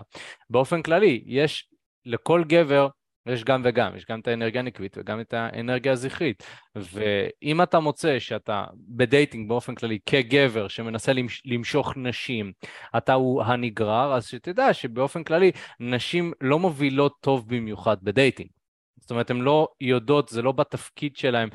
[0.50, 1.68] באופן כללי, יש
[2.06, 2.88] לכל גבר
[3.28, 6.44] יש גם וגם, יש גם את האנרגיה הנקבית וגם את האנרגיה הזכרית.
[6.76, 11.12] ואם אתה מוצא שאתה בדייטינג באופן כללי כגבר שמנסה
[11.46, 12.52] למשוך נשים,
[12.98, 18.50] אתה הוא הנגרר, אז שתדע שבאופן כללי נשים לא מובילות טוב במיוחד בדייטינג.
[19.06, 21.50] זאת אומרת, הן לא יודעות, זה לא בתפקיד שלהן,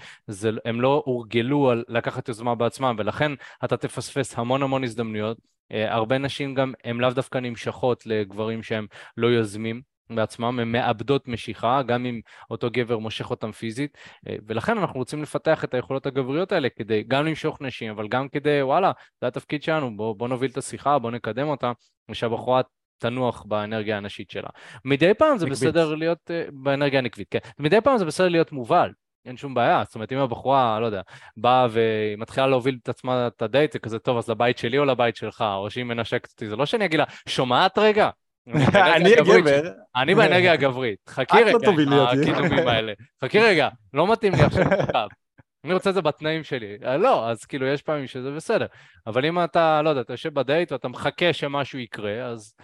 [0.65, 3.33] הן לא הורגלו על לקחת יוזמה בעצמם, ולכן
[3.65, 5.39] אתה תפספס המון המון הזדמנויות.
[5.39, 8.87] אה, הרבה נשים גם, הן לאו דווקא נמשכות לגברים שהם
[9.17, 14.79] לא יוזמים בעצמם, הן מאבדות משיכה, גם אם אותו גבר מושך אותם פיזית, uh, ולכן
[14.79, 18.93] אנחנו רוצים לפתח את היכולות הגבריות האלה כדי גם למשוך נשים, אבל גם כדי, וואלה,
[19.21, 21.73] זה התפקיד שלנו, בוא, בוא נוביל את השיחה, בוא נקדם אותה,
[22.11, 22.61] ושהבחורה
[23.01, 24.49] תנוח באנרגיה הנשית שלה.
[24.85, 25.69] מדי פעם זה נקבית.
[25.69, 27.39] בסדר להיות, uh, באנרגיה הנקבית, כן.
[27.59, 28.93] מדי פעם זה בסדר להיות מובל,
[29.27, 29.83] אין שום בעיה.
[29.87, 31.01] זאת אומרת, אם הבחורה, לא יודע,
[31.37, 35.17] באה ומתחילה להוביל את עצמה את הדייט, זה כזה טוב, אז לבית שלי או לבית
[35.17, 38.11] שלך, או שהיא מנשקת אותי, זה לא שאני אגיד לה, שומעת רגע?
[38.97, 39.71] אני הגבר.
[39.97, 40.99] אני באנרגיה הגברית.
[41.09, 42.93] חכי רגע עם הקידומים האלה.
[43.25, 45.09] חכי רגע, לא מתאים לי עכשיו.
[45.65, 46.79] אני רוצה את זה בתנאים שלי.
[46.85, 48.67] אה, לא, אז כאילו יש פעמים שזה בסדר.
[49.07, 52.55] אבל אם אתה, לא יודע, אתה יושב בדייט ואתה מחכה שמשהו יקרה, אז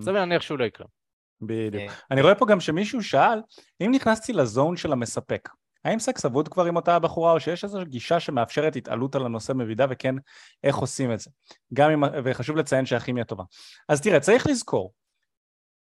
[0.00, 0.86] סביר להניח שהוא לא יקרה.
[1.42, 1.90] בדיוק.
[1.90, 3.40] אה, אני רואה פה גם שמישהו שאל,
[3.80, 5.48] אם נכנסתי לזון של המספק,
[5.84, 9.52] האם סקס אבוד כבר עם אותה הבחורה, או שיש איזו גישה שמאפשרת התעלות על הנושא
[9.52, 10.14] במידה, וכן,
[10.64, 11.30] איך עושים את זה?
[11.74, 13.44] גם אם, וחשוב לציין שהכימיה טובה.
[13.88, 14.92] אז תראה, צריך לזכור,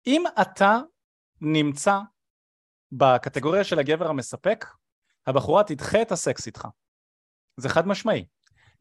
[0.07, 0.77] אם אתה
[1.41, 1.99] נמצא
[2.91, 4.65] בקטגוריה של הגבר המספק,
[5.29, 6.67] הבחורה תדחה את הסקס איתך.
[7.57, 8.25] זה חד משמעי.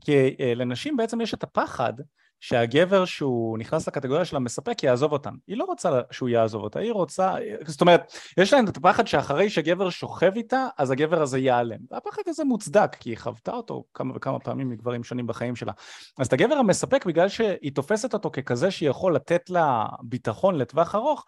[0.05, 1.93] כי אה, לנשים בעצם יש את הפחד
[2.41, 5.35] שהגבר שהוא נכנס לקטגוריה של המספק יעזוב אותן.
[5.47, 7.35] היא לא רוצה שהוא יעזוב אותה, היא רוצה...
[7.67, 11.79] זאת אומרת, יש להם את הפחד שאחרי שגבר שוכב איתה, אז הגבר הזה ייעלם.
[11.91, 15.73] והפחד הזה מוצדק, כי היא חוותה אותו כמה וכמה פעמים מגברים שונים בחיים שלה.
[16.19, 21.25] אז את הגבר המספק, בגלל שהיא תופסת אותו ככזה שיכול לתת לה ביטחון לטווח ארוך,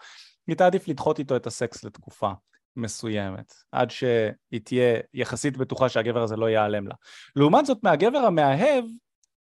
[0.47, 2.31] היא תעדיף לדחות איתו את הסקס לתקופה.
[2.77, 6.95] מסוימת, עד שהיא תהיה יחסית בטוחה שהגבר הזה לא ייעלם לה.
[7.37, 8.85] לעומת זאת, מהגבר המאהב,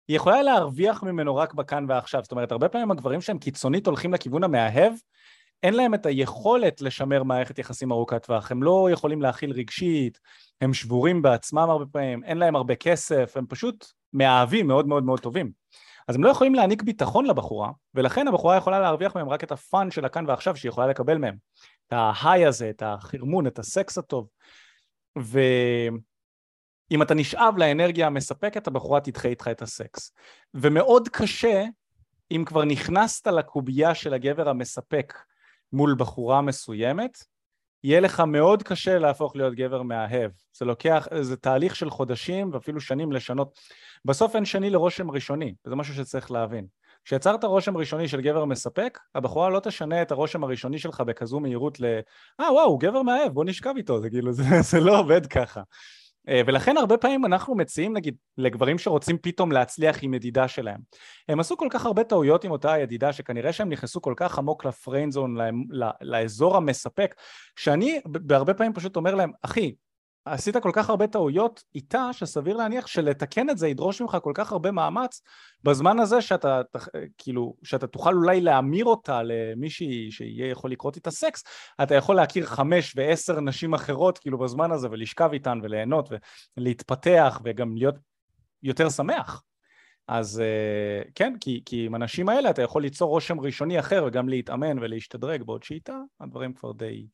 [0.07, 2.23] היא יכולה להרוויח ממנו רק בכאן ועכשיו.
[2.23, 4.93] זאת אומרת, הרבה פעמים הגברים שהם קיצונית הולכים לכיוון המאהב,
[5.63, 10.19] אין להם את היכולת לשמר מערכת יחסים ארוכת טווח, הם לא יכולים להכיל רגשית,
[10.61, 15.19] הם שבורים בעצמם הרבה פעמים, אין להם הרבה כסף, הם פשוט מאהבים מאוד מאוד מאוד
[15.19, 15.51] טובים.
[16.07, 19.91] אז הם לא יכולים להעניק ביטחון לבחורה, ולכן הבחורה יכולה להרוויח מהם רק את הפאן
[19.91, 21.35] של הכאן ועכשיו שהיא יכולה לקבל מהם.
[21.87, 24.27] את ההיי הזה, את החרמון, את הסקס הטוב.
[25.15, 30.11] ואם אתה נשאב לאנרגיה המספקת, הבחורה תדחה איתך את הסקס.
[30.53, 31.63] ומאוד קשה,
[32.31, 35.13] אם כבר נכנסת לקובייה של הגבר המספק
[35.73, 37.17] מול בחורה מסוימת,
[37.83, 40.31] יהיה לך מאוד קשה להפוך להיות גבר מאהב.
[40.57, 43.59] זה לוקח, זה תהליך של חודשים ואפילו שנים לשנות.
[44.05, 46.67] בסוף אין שני לרושם ראשוני, וזה משהו שצריך להבין.
[47.05, 51.79] כשיצרת רושם ראשוני של גבר מספק, הבחורה לא תשנה את הרושם הראשוני שלך בכזו מהירות
[51.79, 51.85] ל...
[52.39, 55.61] אה וואו, הוא גבר מאהב, בוא נשכב איתו, זה כאילו, זה, זה לא עובד ככה.
[56.29, 60.79] אה, ולכן הרבה פעמים אנחנו מציעים נגיד לגברים שרוצים פתאום להצליח עם ידידה שלהם.
[61.29, 64.65] הם עשו כל כך הרבה טעויות עם אותה ידידה שכנראה שהם נכנסו כל כך עמוק
[64.65, 65.37] לפריינזון,
[66.01, 67.15] לאזור המספק,
[67.55, 69.73] שאני בהרבה פעמים פשוט אומר להם, אחי,
[70.25, 74.51] עשית כל כך הרבה טעויות איתה, שסביר להניח שלתקן את זה ידרוש ממך כל כך
[74.51, 75.21] הרבה מאמץ
[75.63, 76.61] בזמן הזה שאתה,
[77.17, 81.43] כאילו, שאתה תוכל אולי להמיר אותה למישהי שיהיה יכול לקרות איתה סקס,
[81.83, 86.09] אתה יכול להכיר חמש ועשר נשים אחרות כאילו בזמן הזה ולשכב איתן וליהנות
[86.57, 87.95] ולהתפתח וגם להיות
[88.63, 89.43] יותר שמח.
[90.07, 94.29] אז uh, כן, כי, כי עם האנשים האלה אתה יכול ליצור רושם ראשוני אחר וגם
[94.29, 97.07] להתאמן ולהשתדרג בעוד שאיתה, הדברים כבר די,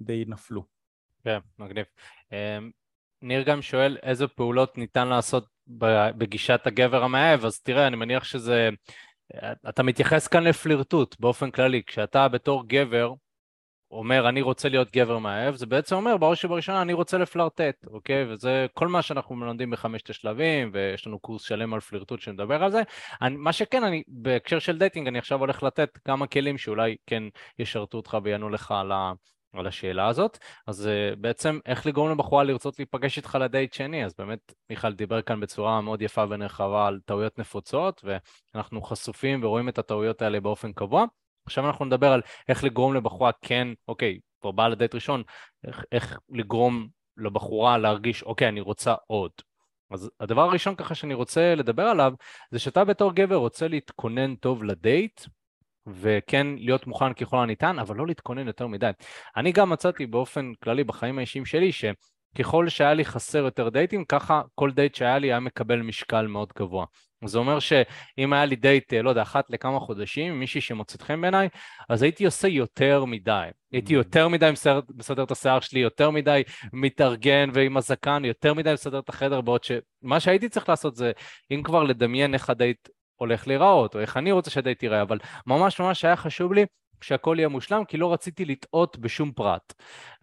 [0.00, 0.79] די נפלו.
[1.24, 1.84] כן, מגניב.
[2.30, 2.32] Um,
[3.22, 5.44] ניר גם שואל איזה פעולות ניתן לעשות
[6.18, 8.68] בגישת הגבר המאהב, אז תראה, אני מניח שזה...
[9.68, 11.82] אתה מתייחס כאן לפלירטוט באופן כללי.
[11.86, 13.14] כשאתה בתור גבר
[13.90, 18.32] אומר אני רוצה להיות גבר מאהב, זה בעצם אומר בראש ובראשונה אני רוצה לפלרטט, אוקיי?
[18.32, 22.70] וזה כל מה שאנחנו מלמדים בחמשת השלבים, ויש לנו קורס שלם על פלירטוט שמדבר על
[22.70, 22.82] זה.
[23.22, 27.22] אני, מה שכן, אני בהקשר של דייטינג, אני עכשיו הולך לתת כמה כלים שאולי כן
[27.58, 29.12] ישרתו אותך ויענו לך על ה...
[29.52, 34.14] על השאלה הזאת, אז אה, בעצם איך לגרום לבחורה לרצות להיפגש איתך לדייט שני, אז
[34.18, 38.04] באמת מיכאל דיבר כאן בצורה מאוד יפה ונרחבה על טעויות נפוצות,
[38.54, 41.04] ואנחנו חשופים ורואים את הטעויות האלה באופן קבוע.
[41.46, 45.22] עכשיו אנחנו נדבר על איך לגרום לבחורה כן, אוקיי, כבר באה לדייט ראשון,
[45.66, 49.30] איך, איך לגרום לבחורה להרגיש, אוקיי, אני רוצה עוד.
[49.90, 52.12] אז הדבר הראשון ככה שאני רוצה לדבר עליו,
[52.50, 55.20] זה שאתה בתור גבר רוצה להתכונן טוב לדייט,
[55.86, 58.90] וכן להיות מוכן ככל הניתן, אבל לא להתכונן יותר מדי.
[59.36, 64.42] אני גם מצאתי באופן כללי בחיים האישיים שלי, שככל שהיה לי חסר יותר דייטים, ככה
[64.54, 66.84] כל דייט שהיה לי היה מקבל משקל מאוד גבוה.
[67.24, 71.48] זה אומר שאם היה לי דייט, לא יודע, אחת לכמה חודשים, מישהי שמוצאת חן בעיניי,
[71.88, 73.48] אז הייתי עושה יותר מדי.
[73.72, 73.96] הייתי mm.
[73.96, 78.98] יותר מדי מסדר, מסדר את השיער שלי, יותר מדי מתארגן ועם הזקן, יותר מדי מסדר
[78.98, 81.12] את החדר, בעוד שמה שהייתי צריך לעשות זה,
[81.50, 82.88] אם כבר לדמיין איך הדייט
[83.20, 86.66] הולך להיראות, או איך אני רוצה שהדייט ייראה, אבל ממש ממש היה חשוב לי
[87.00, 89.72] שהכל יהיה מושלם, כי לא רציתי לטעות בשום פרט.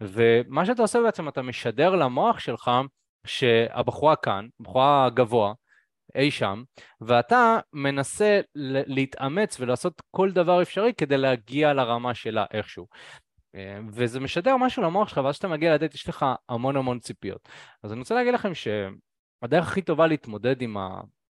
[0.00, 2.70] ומה שאתה עושה בעצם, אתה משדר למוח שלך
[3.26, 5.52] שהבחורה כאן, בחורה גבוה,
[6.14, 6.62] אי שם,
[7.00, 8.40] ואתה מנסה
[8.86, 12.86] להתאמץ ולעשות כל דבר אפשרי כדי להגיע לרמה שלה איכשהו.
[13.54, 17.48] אה, וזה משדר משהו למוח שלך, ואז כשאתה מגיע לדייט יש לך המון המון ציפיות.
[17.82, 20.76] אז אני רוצה להגיד לכם שהדרך הכי טובה להתמודד עם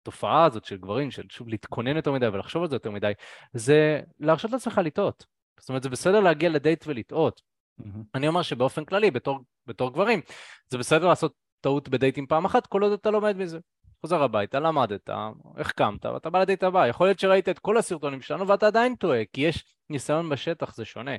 [0.03, 3.11] התופעה הזאת של גברים, של שוב להתכונן יותר מדי ולחשוב על זה יותר מדי,
[3.53, 5.25] זה להרשות לעצמך לטעות.
[5.59, 7.41] זאת אומרת, זה בסדר להגיע לדייט ולטעות.
[7.81, 7.85] Mm-hmm.
[8.15, 10.21] אני אומר שבאופן כללי, בתור, בתור גברים,
[10.69, 13.59] זה בסדר לעשות טעות בדייטים פעם אחת, כל עוד אתה לומד מזה.
[14.01, 15.09] חוזר הביתה, למדת,
[15.57, 16.87] החכמת, ואתה בא לדייט הבא.
[16.87, 20.85] יכול להיות שראית את כל הסרטונים שלנו ואתה עדיין טועה, כי יש ניסיון בשטח, זה
[20.85, 21.11] שונה.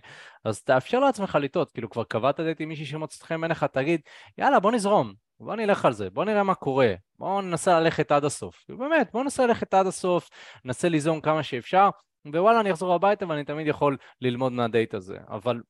[0.44, 4.00] אז תאפשר לעצמך לטעות, כאילו כבר קבעת דייט עם מישהי שמוצאת חן בעיניך, תגיד,
[4.38, 8.24] יאללה, בוא נזרום, בוא נלך על זה, בוא נראה מה קורה, בוא ננסה ללכת עד
[8.24, 8.64] הסוף.
[8.68, 10.30] באמת, בוא ננסה ללכת עד הסוף,
[10.64, 11.88] ננסה ליזום כמה שאפשר,
[12.26, 15.16] ווואלה, אני אחזור הביתה ואני תמיד יכול ללמוד מהדייט הזה.
[15.28, 15.60] אבל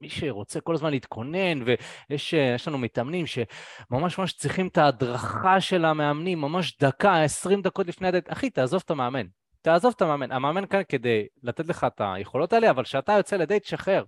[0.00, 1.62] מי שרוצה כל הזמן להתכונן,
[2.10, 8.08] ויש לנו מתאמנים שממש ממש צריכים את ההדרכה של המאמנים, ממש דקה, עשרים דקות לפני
[8.08, 9.26] הדייט, אחי, תעזוב את המאמן.
[9.62, 10.32] תעזוב את המאמן.
[10.32, 14.04] המאמן כאן כדי לתת לך את היכולות האלה, אבל כשאתה יוצא לדייט, שחרר.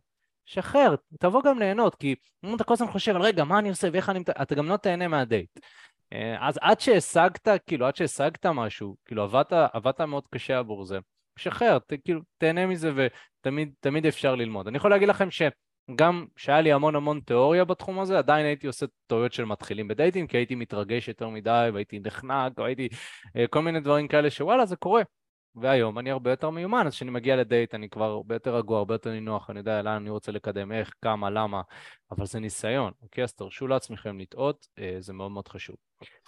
[0.51, 3.89] שחרר, תבוא גם ליהנות, כי אם אתה כל הזמן חושב על רגע, מה אני עושה
[3.93, 4.21] ואיך אני...
[4.43, 5.61] אתה גם לא תהנה מהדייט.
[6.13, 10.99] אה, אז עד שהשגת, כאילו, עד שהשגת משהו, כאילו, עבדת, עבדת מאוד קשה עבור זה,
[11.37, 14.69] שחרר, ת, כאילו, תהנה מזה ותמיד אפשר ללמוד.
[14.69, 15.43] אני יכול להגיד לכם ש...
[15.95, 20.27] גם שהיה לי המון המון תיאוריה בתחום הזה, עדיין הייתי עושה טעויות של מתחילים בדייטים,
[20.27, 22.89] כי הייתי מתרגש יותר מדי, והייתי נחנק, או הייתי
[23.37, 25.03] אה, כל מיני דברים כאלה שוואלה, זה קורה.
[25.55, 28.95] והיום אני הרבה יותר מיומן, אז כשאני מגיע לדייט אני כבר הרבה יותר רגוע, הרבה
[28.95, 31.63] יותר נינוח, אני יודע לאן אני רוצה לקדם, איך, כמה, למה,
[32.11, 33.25] אבל זה ניסיון, אוקיי?
[33.25, 35.77] אז תרשו לעצמכם לטעות, אה, זה מאוד מאוד חשוב.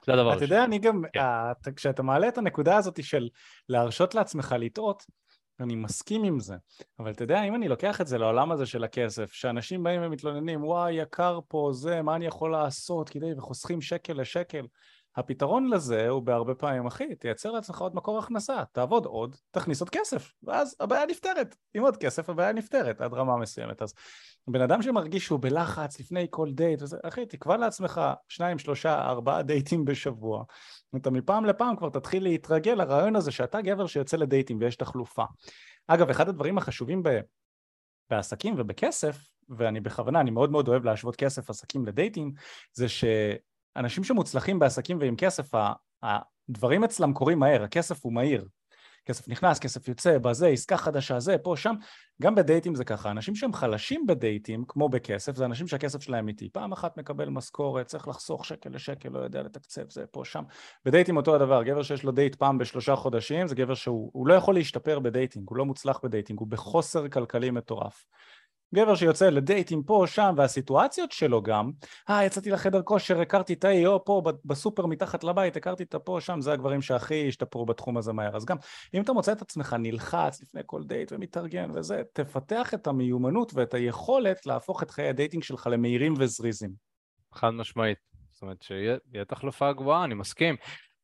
[0.04, 0.44] זה הדבר הראשון.
[0.44, 1.74] אתה יודע, אני גם, כן.
[1.74, 3.28] כשאתה מעלה את הנקודה הזאת של
[3.68, 5.02] להרשות לעצמך לטעות,
[5.60, 6.54] אני מסכים עם זה,
[6.98, 10.64] אבל אתה יודע, אם אני לוקח את זה לעולם הזה של הכסף, שאנשים באים ומתלוננים,
[10.64, 14.66] וואי, יקר פה, זה, מה אני יכול לעשות כדי, וחוסכים שקל לשקל,
[15.16, 19.90] הפתרון לזה הוא בהרבה פעמים, אחי, תייצר לעצמך עוד מקור הכנסה, תעבוד עוד, תכניס עוד
[19.90, 21.56] כסף, ואז הבעיה נפתרת.
[21.74, 23.82] עם עוד כסף הבעיה נפתרת עד רמה מסוימת.
[23.82, 23.94] אז
[24.48, 29.42] בן אדם שמרגיש שהוא בלחץ לפני כל דייט, וזה, אחי, תקבע לעצמך שניים, שלושה, ארבעה
[29.42, 30.44] דייטים בשבוע.
[30.96, 35.24] אתה מפעם לפעם כבר תתחיל להתרגל לרעיון הזה שאתה גבר שיוצא לדייטים ויש תחלופה.
[35.86, 37.08] אגב, אחד הדברים החשובים ב...
[38.10, 42.32] בעסקים ובכסף, ואני בכוונה, אני מאוד מאוד אוהב להשוות כסף, עסקים לדייטים,
[42.72, 43.04] זה ש...
[43.76, 45.50] אנשים שמוצלחים בעסקים ועם כסף,
[46.02, 48.44] הדברים אצלם קורים מהר, הכסף הוא מהיר.
[49.06, 51.74] כסף נכנס, כסף יוצא, בזה, עסקה חדשה, זה, פה, שם.
[52.22, 53.10] גם בדייטים זה ככה.
[53.10, 56.48] אנשים שהם חלשים בדייטים, כמו בכסף, זה אנשים שהכסף שלהם איטי.
[56.48, 60.42] פעם אחת מקבל משכורת, צריך לחסוך שקל לשקל, לא יודע לתקצב, זה, פה, שם.
[60.84, 64.54] בדייטים אותו הדבר, גבר שיש לו דייט פעם בשלושה חודשים, זה גבר שהוא לא יכול
[64.54, 68.04] להשתפר בדייטינג, הוא לא מוצלח בדייטינג, הוא בחוסר כלכלי מטורף.
[68.74, 71.70] גבר שיוצא לדייטים פה, שם, והסיטואציות שלו גם,
[72.10, 76.18] אה, יצאתי לחדר כושר, הכרתי את ההיא, או פה בסופר מתחת לבית, הכרתי את הפה,
[76.20, 78.36] שם, זה הגברים שהכי השתפרו בתחום הזה מהר.
[78.36, 78.56] אז גם,
[78.94, 83.74] אם אתה מוצא את עצמך נלחץ לפני כל דייט ומתארגן וזה, תפתח את המיומנות ואת
[83.74, 86.70] היכולת להפוך את חיי הדייטינג שלך למהירים וזריזים.
[87.34, 87.98] חד משמעית.
[88.30, 88.96] זאת אומרת שיהיה
[89.28, 90.56] תחלופה גבוהה, אני מסכים.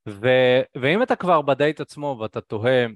[0.08, 0.28] ו,
[0.76, 2.86] ואם אתה כבר בדייט עצמו ואתה תוהה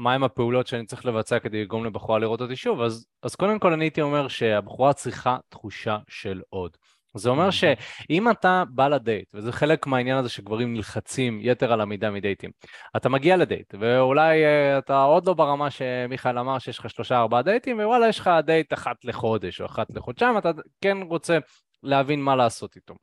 [0.00, 3.72] מהם הפעולות שאני צריך לבצע כדי לגרום לבחורה לראות אותי שוב, אז, אז קודם כל
[3.72, 6.76] אני הייתי אומר שהבחורה צריכה תחושה של עוד.
[7.14, 12.10] זה אומר שאם אתה בא לדייט, וזה חלק מהעניין הזה שגברים נלחצים יתר על המידה
[12.10, 12.50] מדייטים,
[12.96, 17.42] אתה מגיע לדייט, ואולי uh, אתה עוד לא ברמה שמיכאל אמר שיש לך שלושה ארבעה
[17.42, 21.38] דייטים, ווואלה יש לך דייט אחת לחודש או אחת לחודשיים, אתה כן רוצה
[21.82, 22.94] להבין מה לעשות איתו.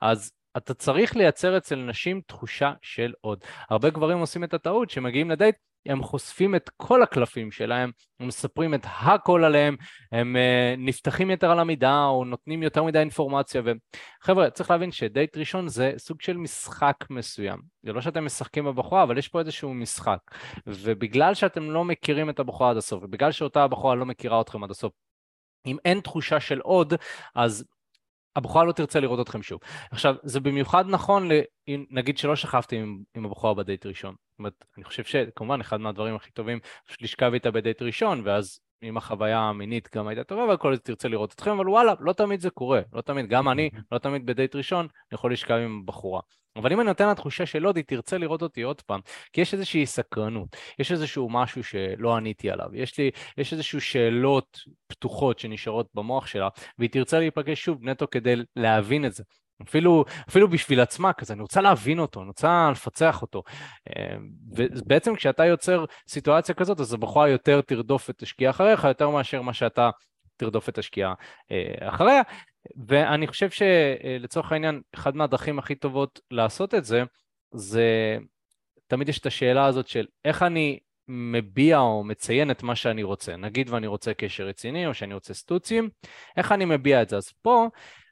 [0.00, 3.44] אז אתה צריך לייצר אצל נשים תחושה של עוד.
[3.70, 7.90] הרבה גברים עושים את הטעות שמגיעים לדייט, הם חושפים את כל הקלפים שלהם,
[8.20, 9.76] הם מספרים את הכל עליהם,
[10.12, 15.36] הם uh, נפתחים יותר על המידה או נותנים יותר מדי אינפורמציה וחבר'ה צריך להבין שדייט
[15.36, 19.74] ראשון זה סוג של משחק מסוים, זה לא שאתם משחקים בבחורה אבל יש פה איזשהו
[19.74, 20.18] משחק
[20.66, 24.70] ובגלל שאתם לא מכירים את הבחורה עד הסוף ובגלל שאותה הבחורה לא מכירה אתכם עד
[24.70, 24.92] הסוף
[25.66, 26.94] אם אין תחושה של עוד,
[27.34, 27.64] אז
[28.36, 29.60] הבחורה לא תרצה לראות אתכם שוב.
[29.90, 31.28] עכשיו, זה במיוחד נכון,
[31.90, 34.14] נגיד שלא שכבתי עם, עם הבחורה בדייט ראשון.
[34.30, 38.60] זאת אומרת, אני חושב שכמובן אחד מהדברים הכי טובים, פשוט לשכב איתה בדייט ראשון, ואז
[38.84, 42.50] אם החוויה המינית גם הייתה טובה, והכל תרצה לראות אתכם, אבל וואלה, לא תמיד זה
[42.50, 46.20] קורה, לא תמיד, גם אני, לא תמיד בדייט ראשון, אני יכול לשכב עם בחורה.
[46.56, 49.00] אבל אם אני נותן לה תחושה של עוד, היא תרצה לראות אותי עוד פעם,
[49.32, 54.58] כי יש איזושהי סקרנות, יש איזשהו משהו שלא עניתי עליו, יש לי, יש איזשהו שאלות
[54.86, 59.22] פתוחות שנשארות במוח שלה, והיא תרצה להיפגש שוב נטו כדי להבין את זה.
[59.62, 63.42] אפילו, אפילו בשביל עצמה כזה, אני רוצה להבין אותו, אני רוצה לפצח אותו.
[63.88, 64.16] אה,
[64.56, 69.90] ובעצם כשאתה יוצר סיטואציה כזאת, אז הבחורה יותר תרדוף ותשקיע אחריך, יותר מאשר מה שאתה
[70.36, 71.12] תרדוף ותשקיע
[71.50, 72.22] אה, אחריה.
[72.86, 77.02] ואני חושב שלצורך העניין, אחת מהדרכים הכי טובות לעשות את זה,
[77.54, 78.16] זה
[78.86, 83.36] תמיד יש את השאלה הזאת של איך אני מביע או מציין את מה שאני רוצה.
[83.36, 85.88] נגיד ואני רוצה קשר רציני או שאני רוצה סטוצים,
[86.36, 87.16] איך אני מביע את זה?
[87.16, 87.68] אז פה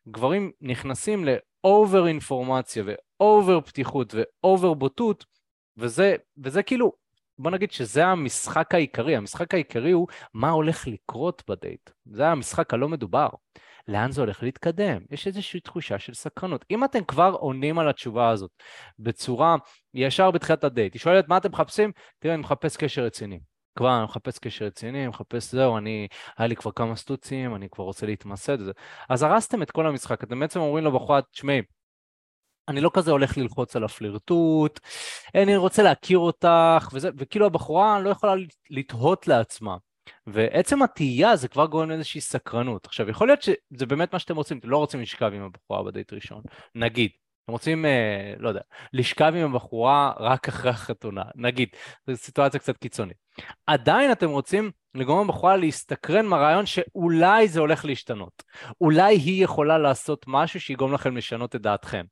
[0.09, 5.25] גברים נכנסים ל over אינפורמציה ו over פתיחות ו over בוטות,
[5.77, 6.93] וזה, וזה כאילו,
[7.39, 11.91] בוא נגיד שזה המשחק העיקרי, המשחק העיקרי הוא מה הולך לקרות בדייט.
[12.05, 13.29] זה המשחק הלא מדובר.
[13.89, 15.03] לאן זה הולך להתקדם?
[15.11, 16.65] יש איזושהי תחושה של סקרנות.
[16.71, 18.51] אם אתם כבר עונים על התשובה הזאת
[18.99, 19.57] בצורה
[19.95, 21.93] ישר בתחילת הדייט, היא שואלת מה אתם מחפשים?
[22.19, 23.41] תראה, אני מחפש קשר רציני.
[23.77, 26.09] כבר אני מחפש קשר רציני, מחפש זהו, אני,
[26.39, 28.73] היה לי כבר כמה סטוצים, אני כבר רוצה להתמסד וזה.
[29.09, 31.63] אז הרסתם את כל המשחק, אתם בעצם אומרים לבחורה, תשמעי,
[32.69, 34.81] אני לא כזה הולך ללחוץ על הפלירטוט,
[35.35, 38.35] אני רוצה להכיר אותך, וזה, וכאילו הבחורה לא יכולה
[38.71, 39.77] לתהות לעצמה.
[40.27, 42.87] ועצם התהייה זה כבר גורם לאיזושהי סקרנות.
[42.87, 46.13] עכשיו, יכול להיות שזה באמת מה שאתם רוצים, אתם לא רוצים לשכב עם הבחורה בדייט
[46.13, 46.43] ראשון,
[46.75, 47.11] נגיד.
[47.45, 48.61] אתם רוצים, אה, לא יודע,
[48.93, 51.69] לשכב עם הבחורה רק אחרי החתונה, נגיד,
[52.07, 53.17] זו סיטואציה קצת קיצונית.
[53.67, 58.43] עדיין אתם רוצים לגרום לבחורה להסתקרן מהרעיון שאולי זה הולך להשתנות.
[58.81, 62.05] אולי היא יכולה לעשות משהו שיגרום לכם לשנות את דעתכם.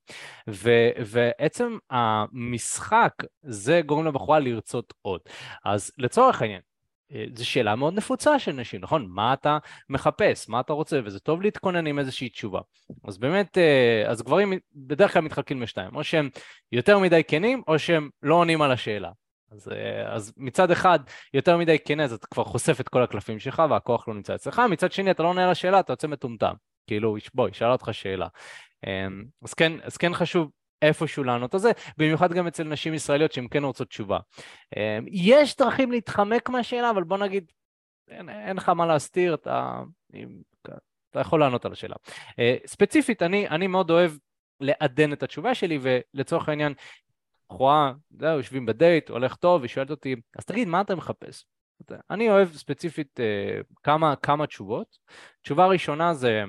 [0.48, 3.12] ו- ועצם המשחק
[3.42, 5.20] זה גורם לבחורה לרצות עוד.
[5.64, 6.60] אז לצורך העניין,
[7.34, 9.06] זו שאלה מאוד נפוצה של נשים, נכון?
[9.08, 10.48] מה אתה מחפש?
[10.48, 11.00] מה אתה רוצה?
[11.04, 12.60] וזה טוב להתכונן עם איזושהי תשובה.
[13.04, 16.28] אז באמת, אה, אז גברים בדרך כלל מתחלקים לשתיים, או שהם
[16.72, 19.10] יותר מדי כנים, או שהם לא עונים על השאלה.
[19.52, 20.98] אז, אה, אז מצד אחד,
[21.34, 24.62] יותר מדי כן, אז אתה כבר חושף את כל הקלפים שלך והכוח לא נמצא אצלך,
[24.70, 26.54] מצד שני אתה לא עונה על השאלה, אתה יוצא מטומטם.
[26.86, 28.26] כאילו, בוא, היא שאלה אותך שאלה.
[29.44, 30.50] אז כן, אז כן חשוב
[30.82, 34.18] איפשהו לענות על זה, במיוחד גם אצל נשים ישראליות שהן כן רוצות תשובה.
[34.76, 37.52] אמ, יש דרכים להתחמק מהשאלה, אבל בוא נגיד,
[38.08, 39.80] אין, אין לך מה להסתיר, אתה,
[41.10, 41.96] אתה יכול לענות על השאלה.
[42.38, 44.12] אה, ספציפית, אני, אני מאוד אוהב
[44.60, 46.74] לעדן את התשובה שלי, ולצורך העניין,
[47.50, 51.44] בחורה, זהו, יושבים בדייט, הולך טוב, היא שואלת אותי, אז תגיד, מה אתה מחפש?
[52.10, 54.98] אני אוהב ספציפית אה, כמה, כמה תשובות.
[55.42, 56.44] תשובה ראשונה זה,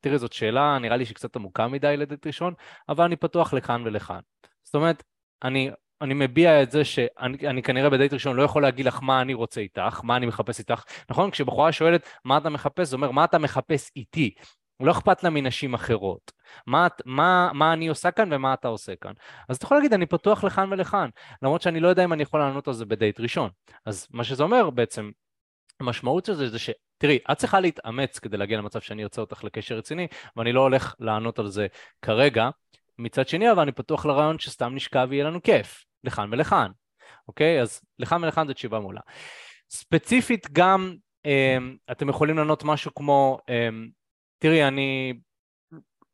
[0.00, 2.54] תראי, זאת שאלה, נראה לי שקצת עמוקה מדי לדייט ראשון,
[2.88, 4.20] אבל אני פתוח לכאן ולכאן.
[4.64, 5.02] זאת אומרת,
[5.42, 5.70] אני,
[6.02, 9.34] אני מביע את זה שאני אני כנראה בדייט ראשון לא יכול להגיד לך מה אני
[9.34, 10.84] רוצה איתך, מה אני מחפש איתך.
[11.10, 11.30] נכון?
[11.30, 14.34] כשבחורה שואלת מה אתה מחפש, זה אומר מה אתה מחפש איתי.
[14.80, 16.32] לא אכפת לה מנשים אחרות.
[16.66, 19.12] מה, מה, מה אני עושה כאן ומה אתה עושה כאן.
[19.48, 21.08] אז אתה יכול להגיד, אני פתוח לכאן ולכאן,
[21.42, 23.50] למרות שאני לא יודע אם אני יכול לענות על זה בדייט ראשון.
[23.86, 25.10] אז מה שזה אומר בעצם,
[25.80, 26.70] המשמעות של זה זה ש...
[26.98, 30.06] תראי, את צריכה להתאמץ כדי להגיע למצב שאני ארצה אותך לקשר רציני,
[30.36, 31.66] ואני לא הולך לענות על זה
[32.02, 32.50] כרגע.
[32.98, 36.70] מצד שני, אבל אני פתוח לרעיון שסתם נשכב ויהיה לנו כיף, לכאן ולכאן.
[37.28, 37.62] אוקיי?
[37.62, 39.00] אז לכאן ולכאן זה תשובה מעולה.
[39.70, 43.88] ספציפית גם, אמ, אתם יכולים לענות משהו כמו, אמ,
[44.38, 45.14] תראי, אני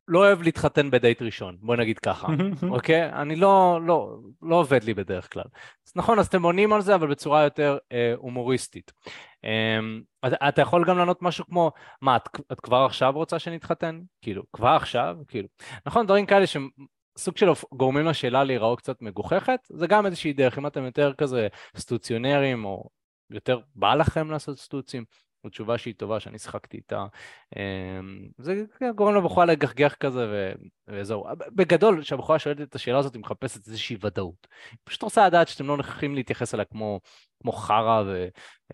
[0.07, 2.27] לא אוהב להתחתן בדייט ראשון, בוא נגיד ככה,
[2.75, 3.09] אוקיי?
[3.13, 5.43] אני לא, לא, לא עובד לי בדרך כלל.
[5.87, 8.91] אז נכון, אז אתם עונים על זה, אבל בצורה יותר אה, הומוריסטית.
[9.45, 9.79] אה,
[10.49, 14.01] אתה יכול גם לענות משהו כמו, מה, את, את כבר עכשיו רוצה שנתחתן?
[14.21, 15.17] כאילו, כבר עכשיו?
[15.27, 15.47] כאילו.
[15.85, 16.45] נכון, דברים כאלה
[17.17, 21.47] סוג של גורמים לשאלה להיראות קצת מגוחכת, זה גם איזושהי דרך, אם אתם יותר כזה
[21.77, 22.89] סטוציונרים, או
[23.29, 25.03] יותר בא לכם לעשות סטוצים,
[25.43, 27.05] זו תשובה שהיא טובה, שאני שיחקתי איתה.
[27.55, 28.63] אמ, זה
[28.95, 30.51] גורם לבחורה לגחגח כזה ו...
[30.87, 31.25] וזהו.
[31.55, 34.47] בגדול, כשהבחורה שואלת את השאלה הזאת, היא מחפשת איזושהי ודאות.
[34.71, 36.99] היא פשוט רוצה לדעת שאתם לא הולכים להתייחס אליה כמו,
[37.41, 38.03] כמו חרא,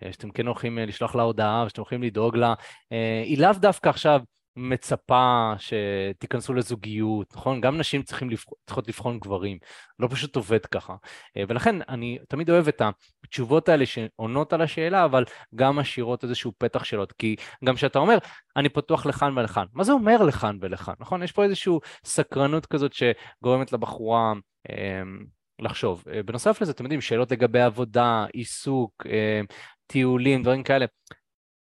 [0.04, 2.54] ושאתם כן הולכים לשלוח לה הודעה, ושאתם הולכים לדאוג לה.
[2.92, 4.22] אה, היא לאו דווקא עכשיו...
[4.56, 7.62] מצפה שתיכנסו לזוגיות, נכון?
[7.62, 8.44] גם נשים לבח...
[8.66, 9.58] צריכות לבחון גברים,
[10.00, 10.96] לא פשוט עובד ככה.
[11.38, 12.82] אה, ולכן אני תמיד אוהב את
[13.24, 15.26] התשובות האלה שעונות על השאלה, אבל
[15.56, 17.12] גם משאירות איזשהו פתח שאלות.
[17.12, 17.36] כי
[17.66, 18.18] גם כשאתה אומר,
[18.56, 21.24] אני פתוח לכאן ולכאן, מה זה אומר לכאן ולכאן, נכון?
[21.24, 21.74] יש פה איזושהי
[22.06, 24.34] סקרנות כזאת שגורמת לבחורה...
[24.70, 25.02] אה,
[25.62, 26.04] לחשוב.
[26.14, 29.06] אה, בנוסף לזה, אתם יודעים, שאלות לגבי עבודה, עיסוק,
[29.88, 30.86] טיולים, דברים כאלה.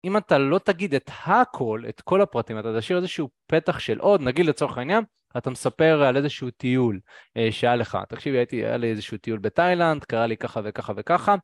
[0.03, 4.21] אם אתה לא תגיד את הכל, את כל הפרטים, אתה תשאיר איזשהו פתח של עוד,
[4.21, 5.03] נגיד לצורך העניין,
[5.37, 6.99] אתה מספר על איזשהו טיול
[7.37, 7.97] אה, שהיה לך.
[8.09, 11.35] תקשיבי, הייתי, היה לי איזשהו טיול בתאילנד, קרה לי ככה וככה וככה,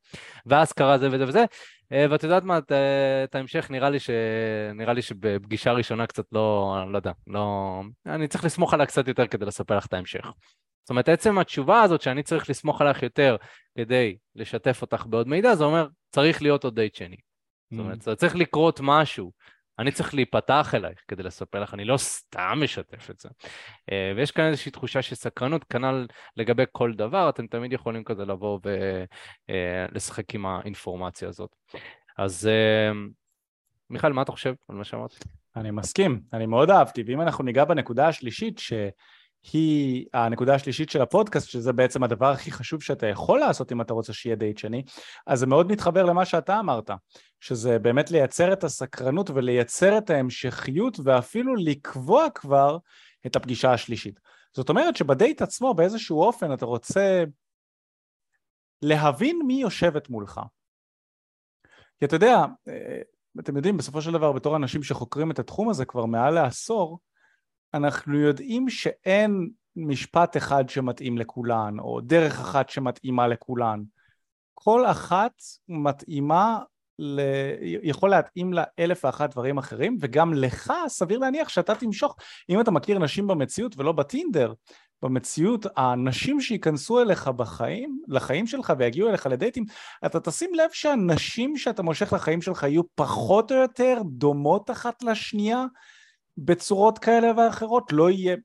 [0.45, 1.45] ואז קרה זה וזה וזה,
[1.91, 2.71] אה, ואת יודעת מה, את,
[3.23, 4.09] את ההמשך נראה לי, ש...
[4.75, 7.81] נראה לי שבפגישה ראשונה קצת לא, לא יודע, לא...
[8.05, 10.25] אני צריך לסמוך עליה קצת יותר כדי לספר לך את ההמשך.
[10.83, 13.35] זאת אומרת, עצם התשובה הזאת שאני צריך לסמוך עליך יותר
[13.77, 17.28] כדי לשתף אותך בעוד מידע, זה אומר, צריך להיות עוד דייט שני.
[17.71, 19.31] זאת אומרת, זה צריך לקרות משהו.
[19.79, 23.29] אני צריך להיפתח אלייך כדי לספר לך, אני לא סתם משתף את זה.
[23.91, 26.07] אה, ויש כאן איזושהי תחושה של סקרנות, כנ"ל
[26.37, 28.59] לגבי כל דבר, אתם תמיד יכולים כזה לבוא
[29.49, 31.55] ולשחק אה, עם האינפורמציה הזאת.
[32.17, 32.91] אז אה,
[33.89, 35.15] מיכאל, מה אתה חושב על מה שאמרתי?
[35.55, 38.73] אני מסכים, אני מאוד אהבתי, ואם אנחנו ניגע בנקודה השלישית, ש...
[39.53, 43.93] היא הנקודה השלישית של הפודקאסט, שזה בעצם הדבר הכי חשוב שאתה יכול לעשות אם אתה
[43.93, 44.83] רוצה שיהיה דייט שני,
[45.27, 46.91] אז זה מאוד מתחבר למה שאתה אמרת,
[47.39, 52.77] שזה באמת לייצר את הסקרנות ולייצר את ההמשכיות ואפילו לקבוע כבר
[53.25, 54.19] את הפגישה השלישית.
[54.55, 57.23] זאת אומרת שבדייט עצמו באיזשהו אופן אתה רוצה
[58.81, 60.41] להבין מי יושבת מולך.
[61.99, 63.01] כי אתה יודע, אה,
[63.39, 66.99] אתם יודעים, בסופו של דבר בתור אנשים שחוקרים את התחום הזה כבר מעל לעשור,
[67.73, 73.81] אנחנו יודעים שאין משפט אחד שמתאים לכולן, או דרך אחת שמתאימה לכולן.
[74.53, 76.59] כל אחת מתאימה,
[76.99, 77.21] ל...
[77.83, 82.15] יכול להתאים לה אלף ואחת דברים אחרים, וגם לך סביר להניח שאתה תמשוך,
[82.49, 84.53] אם אתה מכיר נשים במציאות ולא בטינדר,
[85.01, 89.63] במציאות הנשים שייכנסו אליך בחיים, לחיים שלך ויגיעו אליך לדייטים,
[90.05, 95.65] אתה תשים לב שהנשים שאתה מושך לחיים שלך יהיו פחות או יותר דומות אחת לשנייה,
[96.45, 98.35] בצורות כאלה ואחרות, לא יהיה...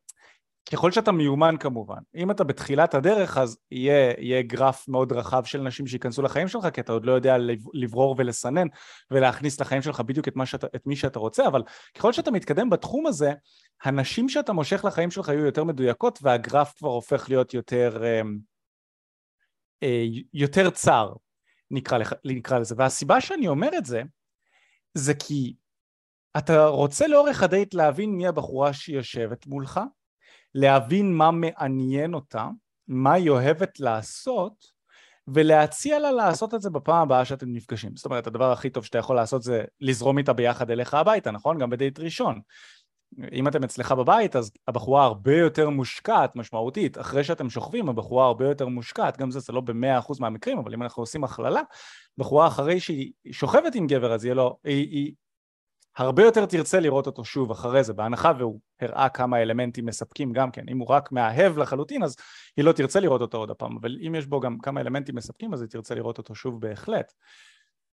[0.72, 5.60] ככל שאתה מיומן כמובן, אם אתה בתחילת הדרך אז יהיה, יהיה גרף מאוד רחב של
[5.62, 7.36] נשים שייכנסו לחיים שלך כי אתה עוד לא יודע
[7.74, 8.66] לברור ולסנן
[9.10, 11.62] ולהכניס לחיים שלך בדיוק את, שאתה, את מי שאתה רוצה אבל
[11.94, 13.32] ככל שאתה מתקדם בתחום הזה
[13.82, 18.20] הנשים שאתה מושך לחיים שלך יהיו יותר מדויקות והגרף כבר הופך להיות יותר, אה,
[19.82, 21.12] אה, יותר צר
[21.70, 22.74] נקרא, נקרא לזה.
[22.78, 24.02] והסיבה שאני אומר את זה
[24.94, 25.54] זה כי
[26.38, 29.80] אתה רוצה לאורך הדייט להבין מי הבחורה שיושבת מולך,
[30.54, 32.48] להבין מה מעניין אותה,
[32.88, 34.74] מה היא אוהבת לעשות,
[35.28, 37.96] ולהציע לה לעשות את זה בפעם הבאה שאתם נפגשים.
[37.96, 41.58] זאת אומרת, הדבר הכי טוב שאתה יכול לעשות זה לזרום איתה ביחד אליך הביתה, נכון?
[41.58, 42.40] גם בדייט ראשון.
[43.32, 46.98] אם אתם אצלך בבית, אז הבחורה הרבה יותר מושקעת משמעותית.
[46.98, 49.16] אחרי שאתם שוכבים, הבחורה הרבה יותר מושקעת.
[49.18, 51.60] גם זה, זה לא במאה אחוז מהמקרים, אבל אם אנחנו עושים הכללה,
[52.18, 55.12] בחורה אחרי שהיא שוכבת עם גבר, אז יהיה לו, היא, היא
[55.96, 60.50] הרבה יותר תרצה לראות אותו שוב אחרי זה, בהנחה והוא הראה כמה אלמנטים מספקים גם
[60.50, 62.16] כן, אם הוא רק מאהב לחלוטין אז
[62.56, 65.54] היא לא תרצה לראות אותו עוד הפעם, אבל אם יש בו גם כמה אלמנטים מספקים
[65.54, 67.12] אז היא תרצה לראות אותו שוב בהחלט.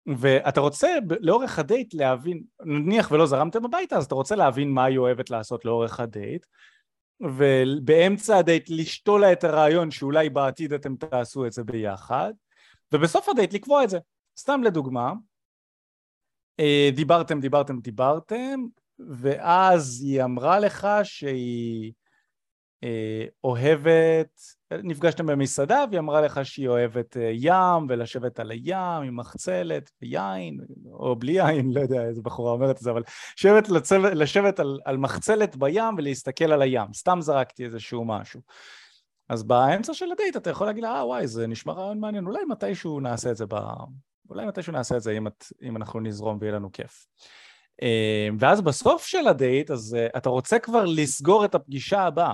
[0.06, 0.88] ואתה רוצה
[1.20, 5.64] לאורך הדייט להבין, נניח ולא זרמתם הביתה אז אתה רוצה להבין מה היא אוהבת לעשות
[5.64, 6.46] לאורך הדייט
[7.20, 12.32] ובאמצע הדייט לשתול לה את הרעיון שאולי בעתיד אתם תעשו את זה ביחד
[12.92, 13.98] ובסוף הדייט לקבוע את זה.
[14.38, 15.12] סתם לדוגמה,
[16.94, 18.60] דיברתם, דיברתם, דיברתם,
[18.98, 21.92] ואז היא אמרה לך שהיא
[22.84, 24.40] אה, אוהבת,
[24.82, 30.58] נפגשתם במסעדה והיא אמרה לך שהיא אוהבת אה, ים ולשבת על הים עם מחצלת ויין,
[30.92, 33.02] או בלי יין, לא יודע איזה בחורה אומרת את זה, אבל
[33.36, 38.40] לשבת, לצו, לשבת על, על מחצלת בים ולהסתכל על הים, סתם זרקתי איזשהו משהו.
[39.28, 42.44] אז באמצע של הדייט אתה יכול להגיד לה, אה וואי, זה נשמע רעיון מעניין, אולי
[42.48, 43.54] מתישהו נעשה את זה ב...
[44.30, 47.06] אולי מתישהו נעשה את זה אם, את, אם אנחנו נזרום ויהיה לנו כיף.
[47.82, 52.32] אה, ואז בסוף של הדייט, אז אה, אתה רוצה כבר לסגור את הפגישה הבאה.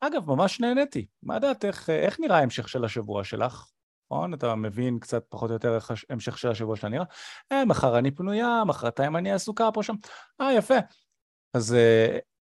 [0.00, 1.06] אגב, ממש נהניתי.
[1.22, 3.66] מה דעתך, אה, איך נראה ההמשך של השבוע שלך?
[4.10, 4.34] נכון?
[4.34, 7.04] אתה מבין קצת פחות או יותר איך ההמשך של השבוע שלה נראה?
[7.52, 9.94] אה, מחר אני פנויה, מחרתיים אני עסוקה פה שם.
[10.40, 10.74] אה, יפה.
[11.54, 11.76] אז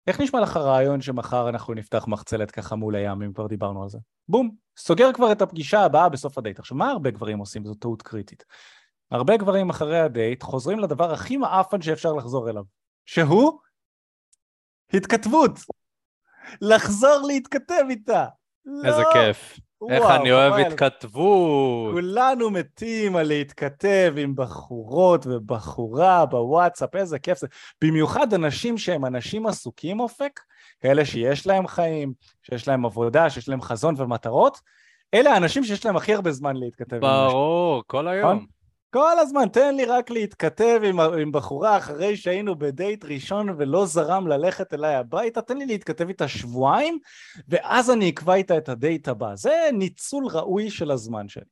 [0.08, 3.90] איך נשמע לך רעיון שמחר אנחנו נפתח מחצלת ככה מול הים, אם כבר דיברנו על
[3.90, 3.98] זה?
[4.28, 6.60] בום, סוגר כבר את הפגישה הבאה בסוף הדייט.
[6.60, 7.66] עכשיו, מה הרבה גברים עושים?
[7.66, 8.46] זו טעות קריטית.
[9.12, 12.64] הרבה גברים אחרי הדייט חוזרים לדבר הכי מעפן שאפשר לחזור אליו,
[13.06, 13.60] שהוא
[14.94, 15.52] התכתבות.
[16.62, 18.26] לחזור להתכתב איתה.
[18.86, 19.14] איזה לא.
[19.14, 19.60] כיף.
[19.90, 20.62] איך וואו, אני אוהב חבל.
[20.62, 21.94] התכתבות.
[21.94, 27.48] כולנו מתים על להתכתב עם בחורות ובחורה בוואטסאפ, איזה כיף זה.
[27.84, 30.40] במיוחד אנשים שהם אנשים עסוקים אופק,
[30.84, 34.60] כאלה שיש להם חיים, שיש להם עבודה, שיש להם חזון ומטרות,
[35.14, 36.98] אלה האנשים שיש להם הכי הרבה זמן להתכתב.
[36.98, 38.46] ברור, כל היום.
[38.94, 44.28] כל הזמן, תן לי רק להתכתב עם, עם בחורה אחרי שהיינו בדייט ראשון ולא זרם
[44.28, 47.00] ללכת אליי הביתה, תן לי להתכתב איתה שבועיים,
[47.48, 49.36] ואז אני אקבע איתה את הדייט הבא.
[49.36, 51.44] זה ניצול ראוי של הזמן שלי.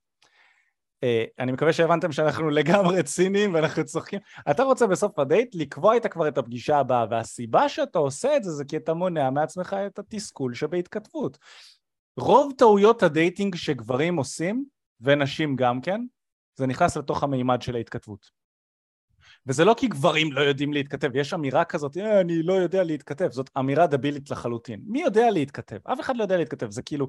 [1.05, 4.19] Uh, אני מקווה שהבנתם שאנחנו לגמרי ציניים ואנחנו צוחקים.
[4.51, 8.51] אתה רוצה בסוף הדייט לקבוע איתה כבר את הפגישה הבאה, והסיבה שאתה עושה את זה
[8.51, 11.37] זה כי אתה מונע מעצמך את התסכול שבהתכתבות.
[12.17, 14.65] רוב טעויות הדייטינג שגברים עושים,
[15.01, 16.01] ונשים גם כן,
[16.55, 18.29] זה נכנס לתוך המימד של ההתכתבות.
[19.47, 23.31] וזה לא כי גברים לא יודעים להתכתב, יש אמירה כזאת, אה, אני לא יודע להתכתב,
[23.31, 24.81] זאת אמירה דבילית לחלוטין.
[24.85, 25.77] מי יודע להתכתב?
[25.83, 27.07] אף אחד לא יודע להתכתב, זה כאילו...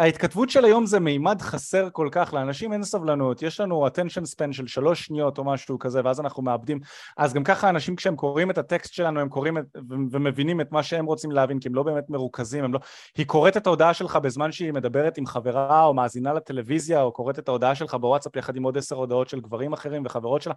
[0.00, 4.52] ההתכתבות של היום זה מימד חסר כל כך, לאנשים אין סבלנות, יש לנו attention span
[4.52, 6.80] של שלוש שניות או משהו כזה, ואז אנחנו מאבדים,
[7.16, 10.82] אז גם ככה אנשים כשהם קוראים את הטקסט שלנו, הם קוראים את, ומבינים את מה
[10.82, 12.80] שהם רוצים להבין, כי הם לא באמת מרוכזים, הם לא...
[13.16, 17.38] היא קוראת את ההודעה שלך בזמן שהיא מדברת עם חברה, או מאזינה לטלוויזיה, או קוראת
[17.38, 20.54] את ההודעה שלך בוואטסאפ יחד עם עוד עשר הודעות של גברים אחרים וחברות שלה.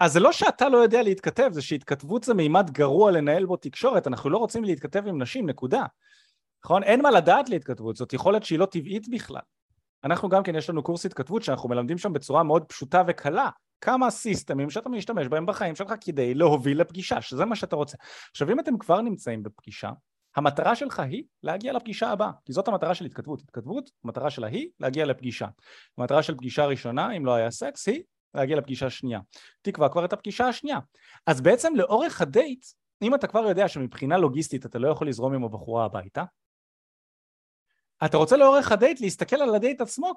[0.00, 4.06] אז זה לא שאתה לא יודע להתכתב, זה שהתכתבות זה מימד גרוע לנהל בו תקשורת,
[4.06, 5.82] אנחנו לא רוצים להתכתב עם נשים, נקודה.
[6.64, 6.82] נכון?
[6.82, 9.40] אין מה לדעת להתכתבות, זאת יכולת שהיא לא טבעית בכלל.
[10.04, 13.50] אנחנו גם כן, יש לנו קורס התכתבות שאנחנו מלמדים שם בצורה מאוד פשוטה וקלה.
[13.80, 17.96] כמה סיסטמים שאתה משתמש בהם בחיים שלך כדי להוביל לפגישה, שזה מה שאתה רוצה.
[18.30, 19.90] עכשיו, אם אתם כבר נמצאים בפגישה,
[20.36, 23.40] המטרה שלך היא להגיע לפגישה הבאה, כי זאת המטרה של התכתבות.
[23.40, 25.46] התכתבות, המטרה שלה היא להגיע לפגישה.
[25.98, 28.02] המטרה של פגישה ראשונה, אם לא היה סקס, היא
[28.34, 29.20] להגיע לפגישה שנייה.
[29.62, 30.78] תקבע כבר את הפגישה השנייה.
[31.26, 32.66] אז בעצם לאורך הדייט,
[33.02, 36.24] אם אתה כבר יודע שמבחינה לוגיסטית אתה לא יכול לזרום עם הבחורה הביתה,
[38.04, 40.12] אתה רוצה לאורך הדייט להסתכל על הדייט עצמו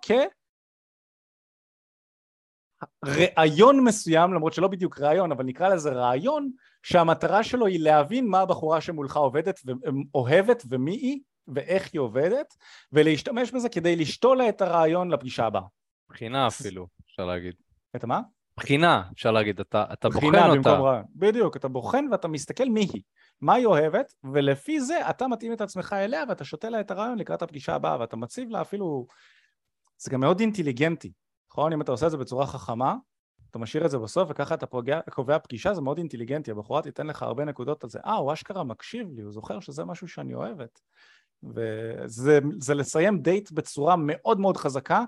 [3.06, 6.52] כרעיון מסוים, למרות שלא בדיוק רעיון, אבל נקרא לזה רעיון,
[6.84, 12.56] שהמטרה שלו היא להבין מה הבחורה שמולך עובדת ואוהבת ומי היא ואיך היא עובדת,
[12.92, 15.62] ולהשתמש בזה כדי לשתול לה את הרעיון לפגישה הבאה.
[16.10, 17.54] בחינה אפילו, אפשר להגיד.
[17.96, 18.22] את מה?
[18.58, 20.70] בחינה, אפשר להגיד, אתה, אתה בוחן בחינה אותה.
[20.70, 21.06] במקום רעיון.
[21.16, 23.02] בדיוק, אתה בוחן ואתה מסתכל מי היא,
[23.42, 27.20] מה היא אוהבת, ולפי זה אתה מתאים את עצמך אליה ואתה שותה לה את הרעיון
[27.20, 29.08] לקראת הפגישה הבאה, ואתה מציב לה אפילו...
[29.98, 31.12] זה גם מאוד אינטליגנטי,
[31.52, 31.74] נכון?
[31.74, 32.96] אם אתה עושה את זה בצורה חכמה,
[33.52, 37.08] אתה משאיר את זה בסוף וככה אתה פוגע, קובע פגישה, זה מאוד אינטליגנטי, הבחורה תיתן
[37.08, 40.34] לך הרבה נקודות על זה, אה, הוא אשכרה מקשיב לי, הוא זוכר שזה משהו שאני
[40.34, 40.80] אוהבת.
[41.44, 45.04] וזה זה לסיים דייט בצורה מאוד מאוד חזקה,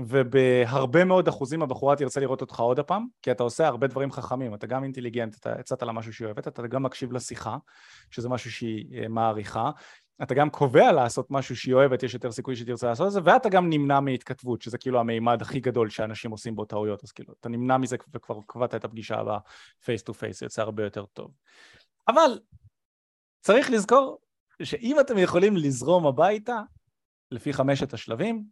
[0.00, 4.54] ובהרבה מאוד אחוזים הבחורה תרצה לראות אותך עוד הפעם, כי אתה עושה הרבה דברים חכמים,
[4.54, 7.56] אתה גם אינטליגנט, אתה הצעת לה משהו שהיא אוהבת, אתה גם מקשיב לשיחה,
[8.10, 9.70] שזה משהו שהיא אה, מעריכה,
[10.22, 13.48] אתה גם קובע לעשות משהו שהיא אוהבת, יש יותר סיכוי שתרצה לעשות את זה, ואתה
[13.48, 17.48] גם נמנע מהתכתבות, שזה כאילו המימד הכי גדול שאנשים עושים בו טעויות, אז כאילו, אתה
[17.48, 19.38] נמנע מזה וכבר קבעת את הפגישה הבאה
[19.84, 21.30] face to face, זה יוצא הרבה יותר טוב.
[22.08, 22.38] אבל
[23.40, 24.18] צריך לזכור
[24.62, 26.60] שאם אתם יכולים לזרום הביתה,
[27.30, 28.44] לפי חמשת השלבים,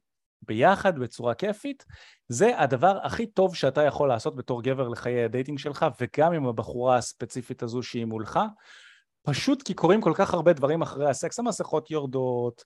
[0.43, 1.85] ביחד, בצורה כיפית,
[2.29, 6.97] זה הדבר הכי טוב שאתה יכול לעשות בתור גבר לחיי הדייטינג שלך, וגם עם הבחורה
[6.97, 8.41] הספציפית הזו שהיא מולך,
[9.23, 12.65] פשוט כי קורים כל כך הרבה דברים אחרי הסקס, המסכות יורדות,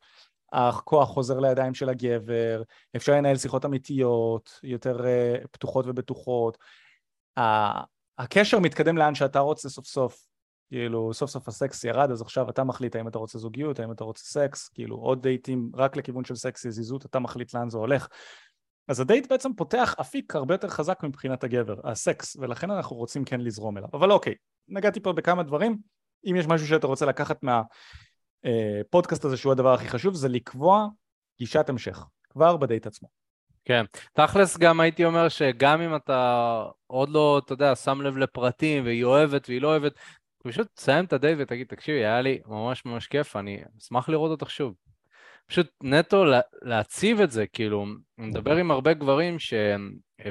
[0.53, 2.63] הכוח חוזר לידיים של הגבר,
[2.97, 6.59] אפשר לנהל שיחות אמיתיות, יותר אה, פתוחות ובטוחות,
[8.19, 10.27] הקשר מתקדם לאן שאתה רוצה סוף סוף,
[10.71, 14.05] כאילו סוף סוף הסקס ירד, אז עכשיו אתה מחליט האם אתה רוצה זוגיות, האם אתה
[14.05, 18.09] רוצה סקס, כאילו עוד דייטים רק לכיוון של סקס יזיזות, אתה מחליט לאן זה הולך.
[18.89, 23.41] אז הדייט בעצם פותח אפיק הרבה יותר חזק מבחינת הגבר, הסקס, ולכן אנחנו רוצים כן
[23.41, 23.89] לזרום אליו.
[23.93, 24.35] אבל אוקיי,
[24.69, 25.79] נגעתי פה בכמה דברים,
[26.31, 27.41] אם יש משהו שאתה רוצה לקחת
[28.45, 30.89] מהפודקאסט הזה שהוא הדבר הכי חשוב, זה לקבוע
[31.39, 33.09] גישת המשך, כבר בדייט עצמו.
[33.65, 38.85] כן, תכלס גם הייתי אומר שגם אם אתה עוד לא, אתה יודע, שם לב לפרטים
[38.85, 39.93] והיא אוהבת והיא לא אוהבת,
[40.43, 44.51] פשוט תסיים את הדייט ותגיד, תקשיבי, היה לי ממש ממש כיף, אני אשמח לראות אותך
[44.51, 44.75] שוב.
[45.47, 46.25] פשוט נטו
[46.63, 47.87] להציב את זה, כאילו,
[48.19, 49.55] אני מדבר עם הרבה גברים ש...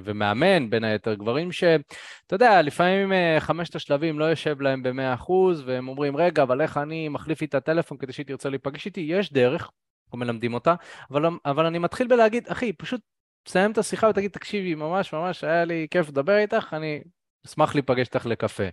[0.03, 5.63] ומאמן בין היתר, גברים שאתה יודע, לפעמים אה, חמשת השלבים לא יושב להם במאה אחוז,
[5.65, 9.01] והם אומרים, רגע, אבל איך אני מחליף איתה טלפון כדי שהיא תרצה להיפגש איתי?
[9.01, 9.71] יש דרך,
[10.07, 10.75] אנחנו מלמדים אותה,
[11.11, 13.01] אבל, אבל אני מתחיל בלהגיד, אחי, פשוט
[13.43, 17.01] תסיים את השיחה ותגיד, תקשיבי, ממש ממש היה לי כיף לדבר איתך, אני
[17.45, 18.63] אשמח להיפגש איתך לקפה.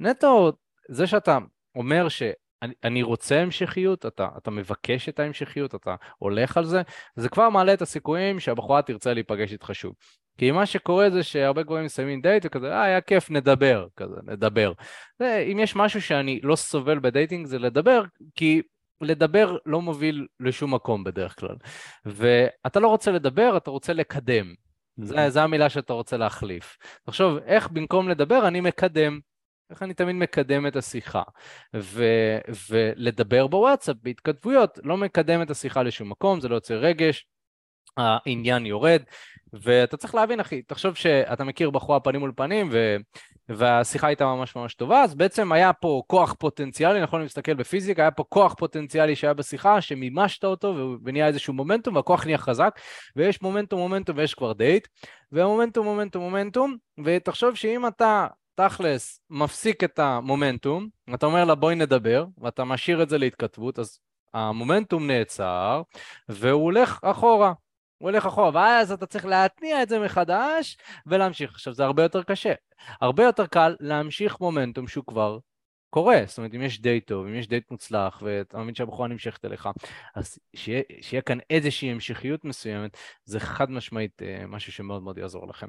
[0.00, 0.52] נטו,
[0.88, 1.38] זה שאתה
[1.74, 2.22] אומר ש...
[2.62, 6.82] אני, אני רוצה המשכיות, אתה, אתה מבקש את ההמשכיות, אתה הולך על זה,
[7.16, 9.94] זה כבר מעלה את הסיכויים שהבחורה תרצה להיפגש איתך שוב.
[10.38, 14.72] כי מה שקורה זה שהרבה גברים מסיימים דייט וכזה, אה, היה כיף, נדבר, כזה, נדבר.
[15.20, 18.02] ואם יש משהו שאני לא סובל בדייטינג זה לדבר,
[18.34, 18.62] כי
[19.00, 21.56] לדבר לא מוביל לשום מקום בדרך כלל.
[22.04, 24.54] ואתה לא רוצה לדבר, אתה רוצה לקדם.
[24.96, 26.78] זה, זה המילה שאתה רוצה להחליף.
[27.06, 29.20] תחשוב, איך במקום לדבר אני מקדם.
[29.72, 31.22] איך אני תמיד מקדם את השיחה.
[31.76, 32.04] ו,
[32.70, 37.26] ולדבר בוואטסאפ, בהתכתבויות, לא מקדם את השיחה לשום מקום, זה לא יוצר רגש,
[37.96, 39.02] העניין יורד,
[39.52, 42.96] ואתה צריך להבין, אחי, תחשוב שאתה מכיר בחורה פנים מול פנים, ו...
[43.48, 48.02] והשיחה הייתה ממש ממש טובה, אז בעצם היה פה כוח פוטנציאלי, נכון, אם נסתכל בפיזיקה,
[48.02, 52.78] היה פה כוח פוטנציאלי שהיה בשיחה, שמימשת אותו ונהיה איזשהו מומנטום, והכוח נהיה חזק,
[53.16, 54.88] ויש מומנטום, מומנטום ויש כבר דייט,
[55.32, 62.24] ומומנטום, מומנטום, מומנטום, ותחשוב שאם אתה תכלס מפסיק את המומנטום, אתה אומר לה בואי נדבר,
[62.38, 63.98] ואתה משאיר את זה להתכתבות, אז
[64.34, 65.82] המומנטום נעצר,
[66.28, 67.52] והוא הולך אחורה.
[67.98, 70.76] הוא הולך אחורה, ואז אתה צריך להתניע את זה מחדש
[71.06, 71.50] ולהמשיך.
[71.50, 72.52] עכשיו, זה הרבה יותר קשה.
[73.00, 75.38] הרבה יותר קל להמשיך מומנטום שהוא כבר
[75.92, 79.44] קורה, זאת אומרת אם יש דייט טוב, אם יש דייט מוצלח ואתה מאמין שהבחורה נמשכת
[79.44, 79.68] אליך,
[80.14, 85.48] אז שיהיה, שיהיה כאן איזושהי המשכיות מסוימת, זה חד משמעית אה, משהו שמאוד מאוד יעזור
[85.48, 85.66] לכם.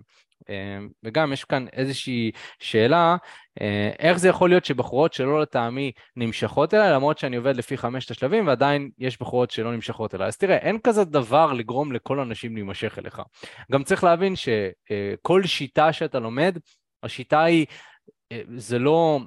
[0.50, 3.16] אה, וגם יש כאן איזושהי שאלה,
[3.62, 8.12] אה, איך זה יכול להיות שבחורות שלא לטעמי נמשכות אליי, למרות שאני עובד לפי חמשת
[8.12, 10.28] השלבים ועדיין יש בחורות שלא נמשכות אליי.
[10.28, 13.22] אז תראה, אין כזה דבר לגרום לכל האנשים להימשך אליך.
[13.72, 16.58] גם צריך להבין שכל שיטה שאתה לומד,
[17.04, 17.66] השיטה היא,
[18.58, 19.20] זה לא,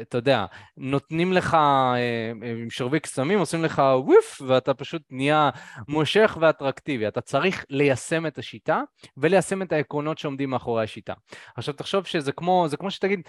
[0.00, 1.94] אתה יודע, נותנים לך אה,
[2.42, 5.50] אה, עם שרביק סמים, עושים לך וויף, ואתה פשוט נהיה
[5.88, 7.08] מושך ואטרקטיבי.
[7.08, 8.80] אתה צריך ליישם את השיטה
[9.16, 11.14] וליישם את העקרונות שעומדים מאחורי השיטה.
[11.56, 13.20] עכשיו תחשוב שזה כמו, זה כמו שתגיד,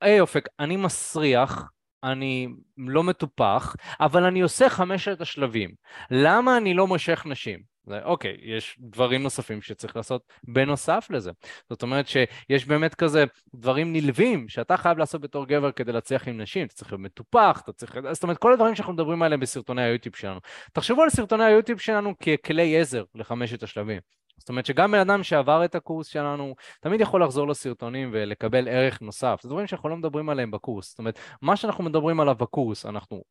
[0.00, 1.70] היי אופק, אני מסריח,
[2.04, 5.70] אני לא מטופח, אבל אני עושה חמשת השלבים.
[6.10, 7.71] למה אני לא מושך נשים?
[8.04, 11.30] אוקיי, יש דברים נוספים שצריך לעשות בנוסף לזה.
[11.70, 13.24] זאת אומרת שיש באמת כזה
[13.54, 17.60] דברים נלווים שאתה חייב לעשות בתור גבר כדי להצליח עם נשים, אתה צריך להיות מטופח,
[17.64, 17.98] אתה צריך...
[18.12, 20.40] זאת אומרת, כל הדברים שאנחנו מדברים עליהם בסרטוני היוטיוב שלנו.
[20.72, 24.00] תחשבו על סרטוני היוטיוב שלנו ככלי עזר לחמשת השלבים.
[24.38, 29.02] זאת אומרת שגם בן אדם שעבר את הקורס שלנו, תמיד יכול לחזור לסרטונים ולקבל ערך
[29.02, 29.40] נוסף.
[29.42, 30.88] זה דברים שאנחנו לא מדברים עליהם בקורס.
[30.88, 33.22] זאת אומרת, מה שאנחנו מדברים עליו בקורס, אנחנו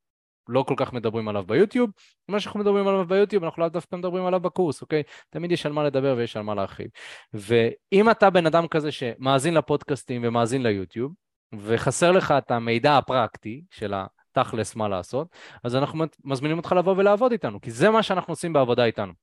[0.48, 1.90] לא כל כך מדברים עליו ביוטיוב,
[2.28, 5.04] מה שאנחנו מדברים עליו ביוטיוב אנחנו לאו דווקא מדברים עליו בקורס, אוקיי?
[5.30, 6.88] תמיד יש על מה לדבר ויש על מה להרחיב.
[7.34, 11.14] ואם אתה בן אדם כזה שמאזין לפודקאסטים ומאזין ליוטיוב,
[11.60, 13.94] וחסר לך את המידע הפרקטי של
[14.38, 15.28] התכלס מה לעשות,
[15.64, 19.14] אז אנחנו מזמינים אותך לבוא ולעבוד איתנו, כי זה מה שאנחנו עושים בעבודה איתנו.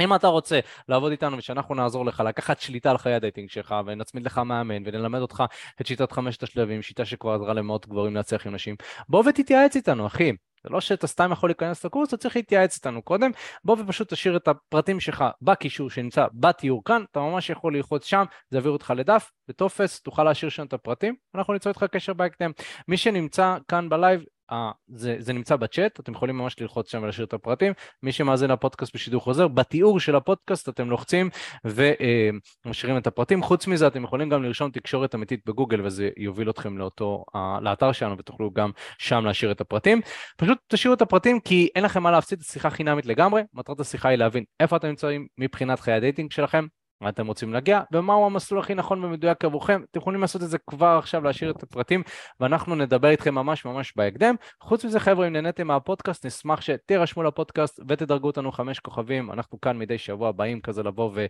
[0.00, 4.26] אם אתה רוצה לעבוד איתנו ושאנחנו נעזור לך לקחת שליטה על חיי הדייטינג שלך ונצמיד
[4.26, 5.44] לך מאמן ונלמד אותך
[5.80, 8.76] את שיטת חמשת השלבים, שיטה שכבר עזרה למאות גברים להצליח עם נשים,
[9.08, 10.32] בוא ותתייעץ איתנו אחי,
[10.68, 13.30] זה לא שאתה סתם יכול להיכנס לקורס, אתה צריך להתייעץ איתנו קודם,
[13.64, 18.24] בוא ופשוט תשאיר את הפרטים שלך בקישור שנמצא בתיאור כאן, אתה ממש יכול ללחוץ שם,
[18.50, 22.50] זה יעביר אותך לדף, בטופס, תוכל להשאיר שם את הפרטים, אנחנו ניצור איתך קשר בהקדם.
[22.88, 24.54] מי שנמצא כאן בלייב, אה,
[24.88, 27.72] זה, זה נמצא בצ'אט, אתם יכולים ממש ללחוץ שם ולהשאיר את הפרטים.
[28.02, 31.30] מי שמאזין לפודקאסט בשידור חוזר, בתיאור של הפודקאסט אתם לוחצים
[31.64, 33.42] ומשאירים אה, את הפרטים.
[33.42, 37.92] חוץ מזה אתם יכולים גם לרשום תקשורת אמיתית בגוגל וזה יוביל אתכם לאותו, אה, לאתר
[37.92, 40.00] שלנו ותוכלו גם שם להשאיר את הפרטים.
[40.36, 43.42] פשוט תשאירו את הפרטים כי אין לכם מה להפסיד, שיחה חינמית לגמרי.
[43.54, 46.66] מטרת השיחה היא להבין איפה אתם נמצאים מבחינת חיי ה dating שלכם,
[47.00, 49.80] מה אתם רוצים להגיע, ומהו המסלול הכי נכון ומדויק עבורכם.
[49.90, 52.02] אתם יכולים לעשות את זה כבר עכשיו, להשאיר את הפרטים,
[52.40, 54.34] ואנחנו נדבר איתכם ממש ממש בהקדם.
[54.62, 59.32] חוץ מזה, חבר'ה, אם נהניתם מהפודקאסט, נשמח שתירשמו לפודקאסט ותדרגו אותנו חמש כוכבים.
[59.32, 61.26] אנחנו כאן מדי שבוע באים כזה לבוא ו-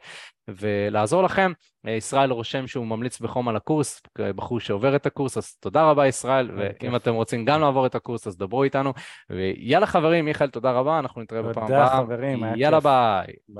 [0.48, 1.52] ולעזור לכם.
[1.86, 6.06] אה, ישראל רושם שהוא ממליץ בחום על הקורס, בחור שעובר את הקורס, אז תודה רבה
[6.06, 8.92] ישראל, ואם אתם רוצים גם לעבור את הקורס, אז דברו איתנו.
[9.30, 11.88] ויאללה חברים, מיכאל, תודה רבה, אנחנו נתראה בפעם הבאה.
[11.88, 12.62] תודה חברים, היה כיף.
[12.62, 13.26] יאללה ביי.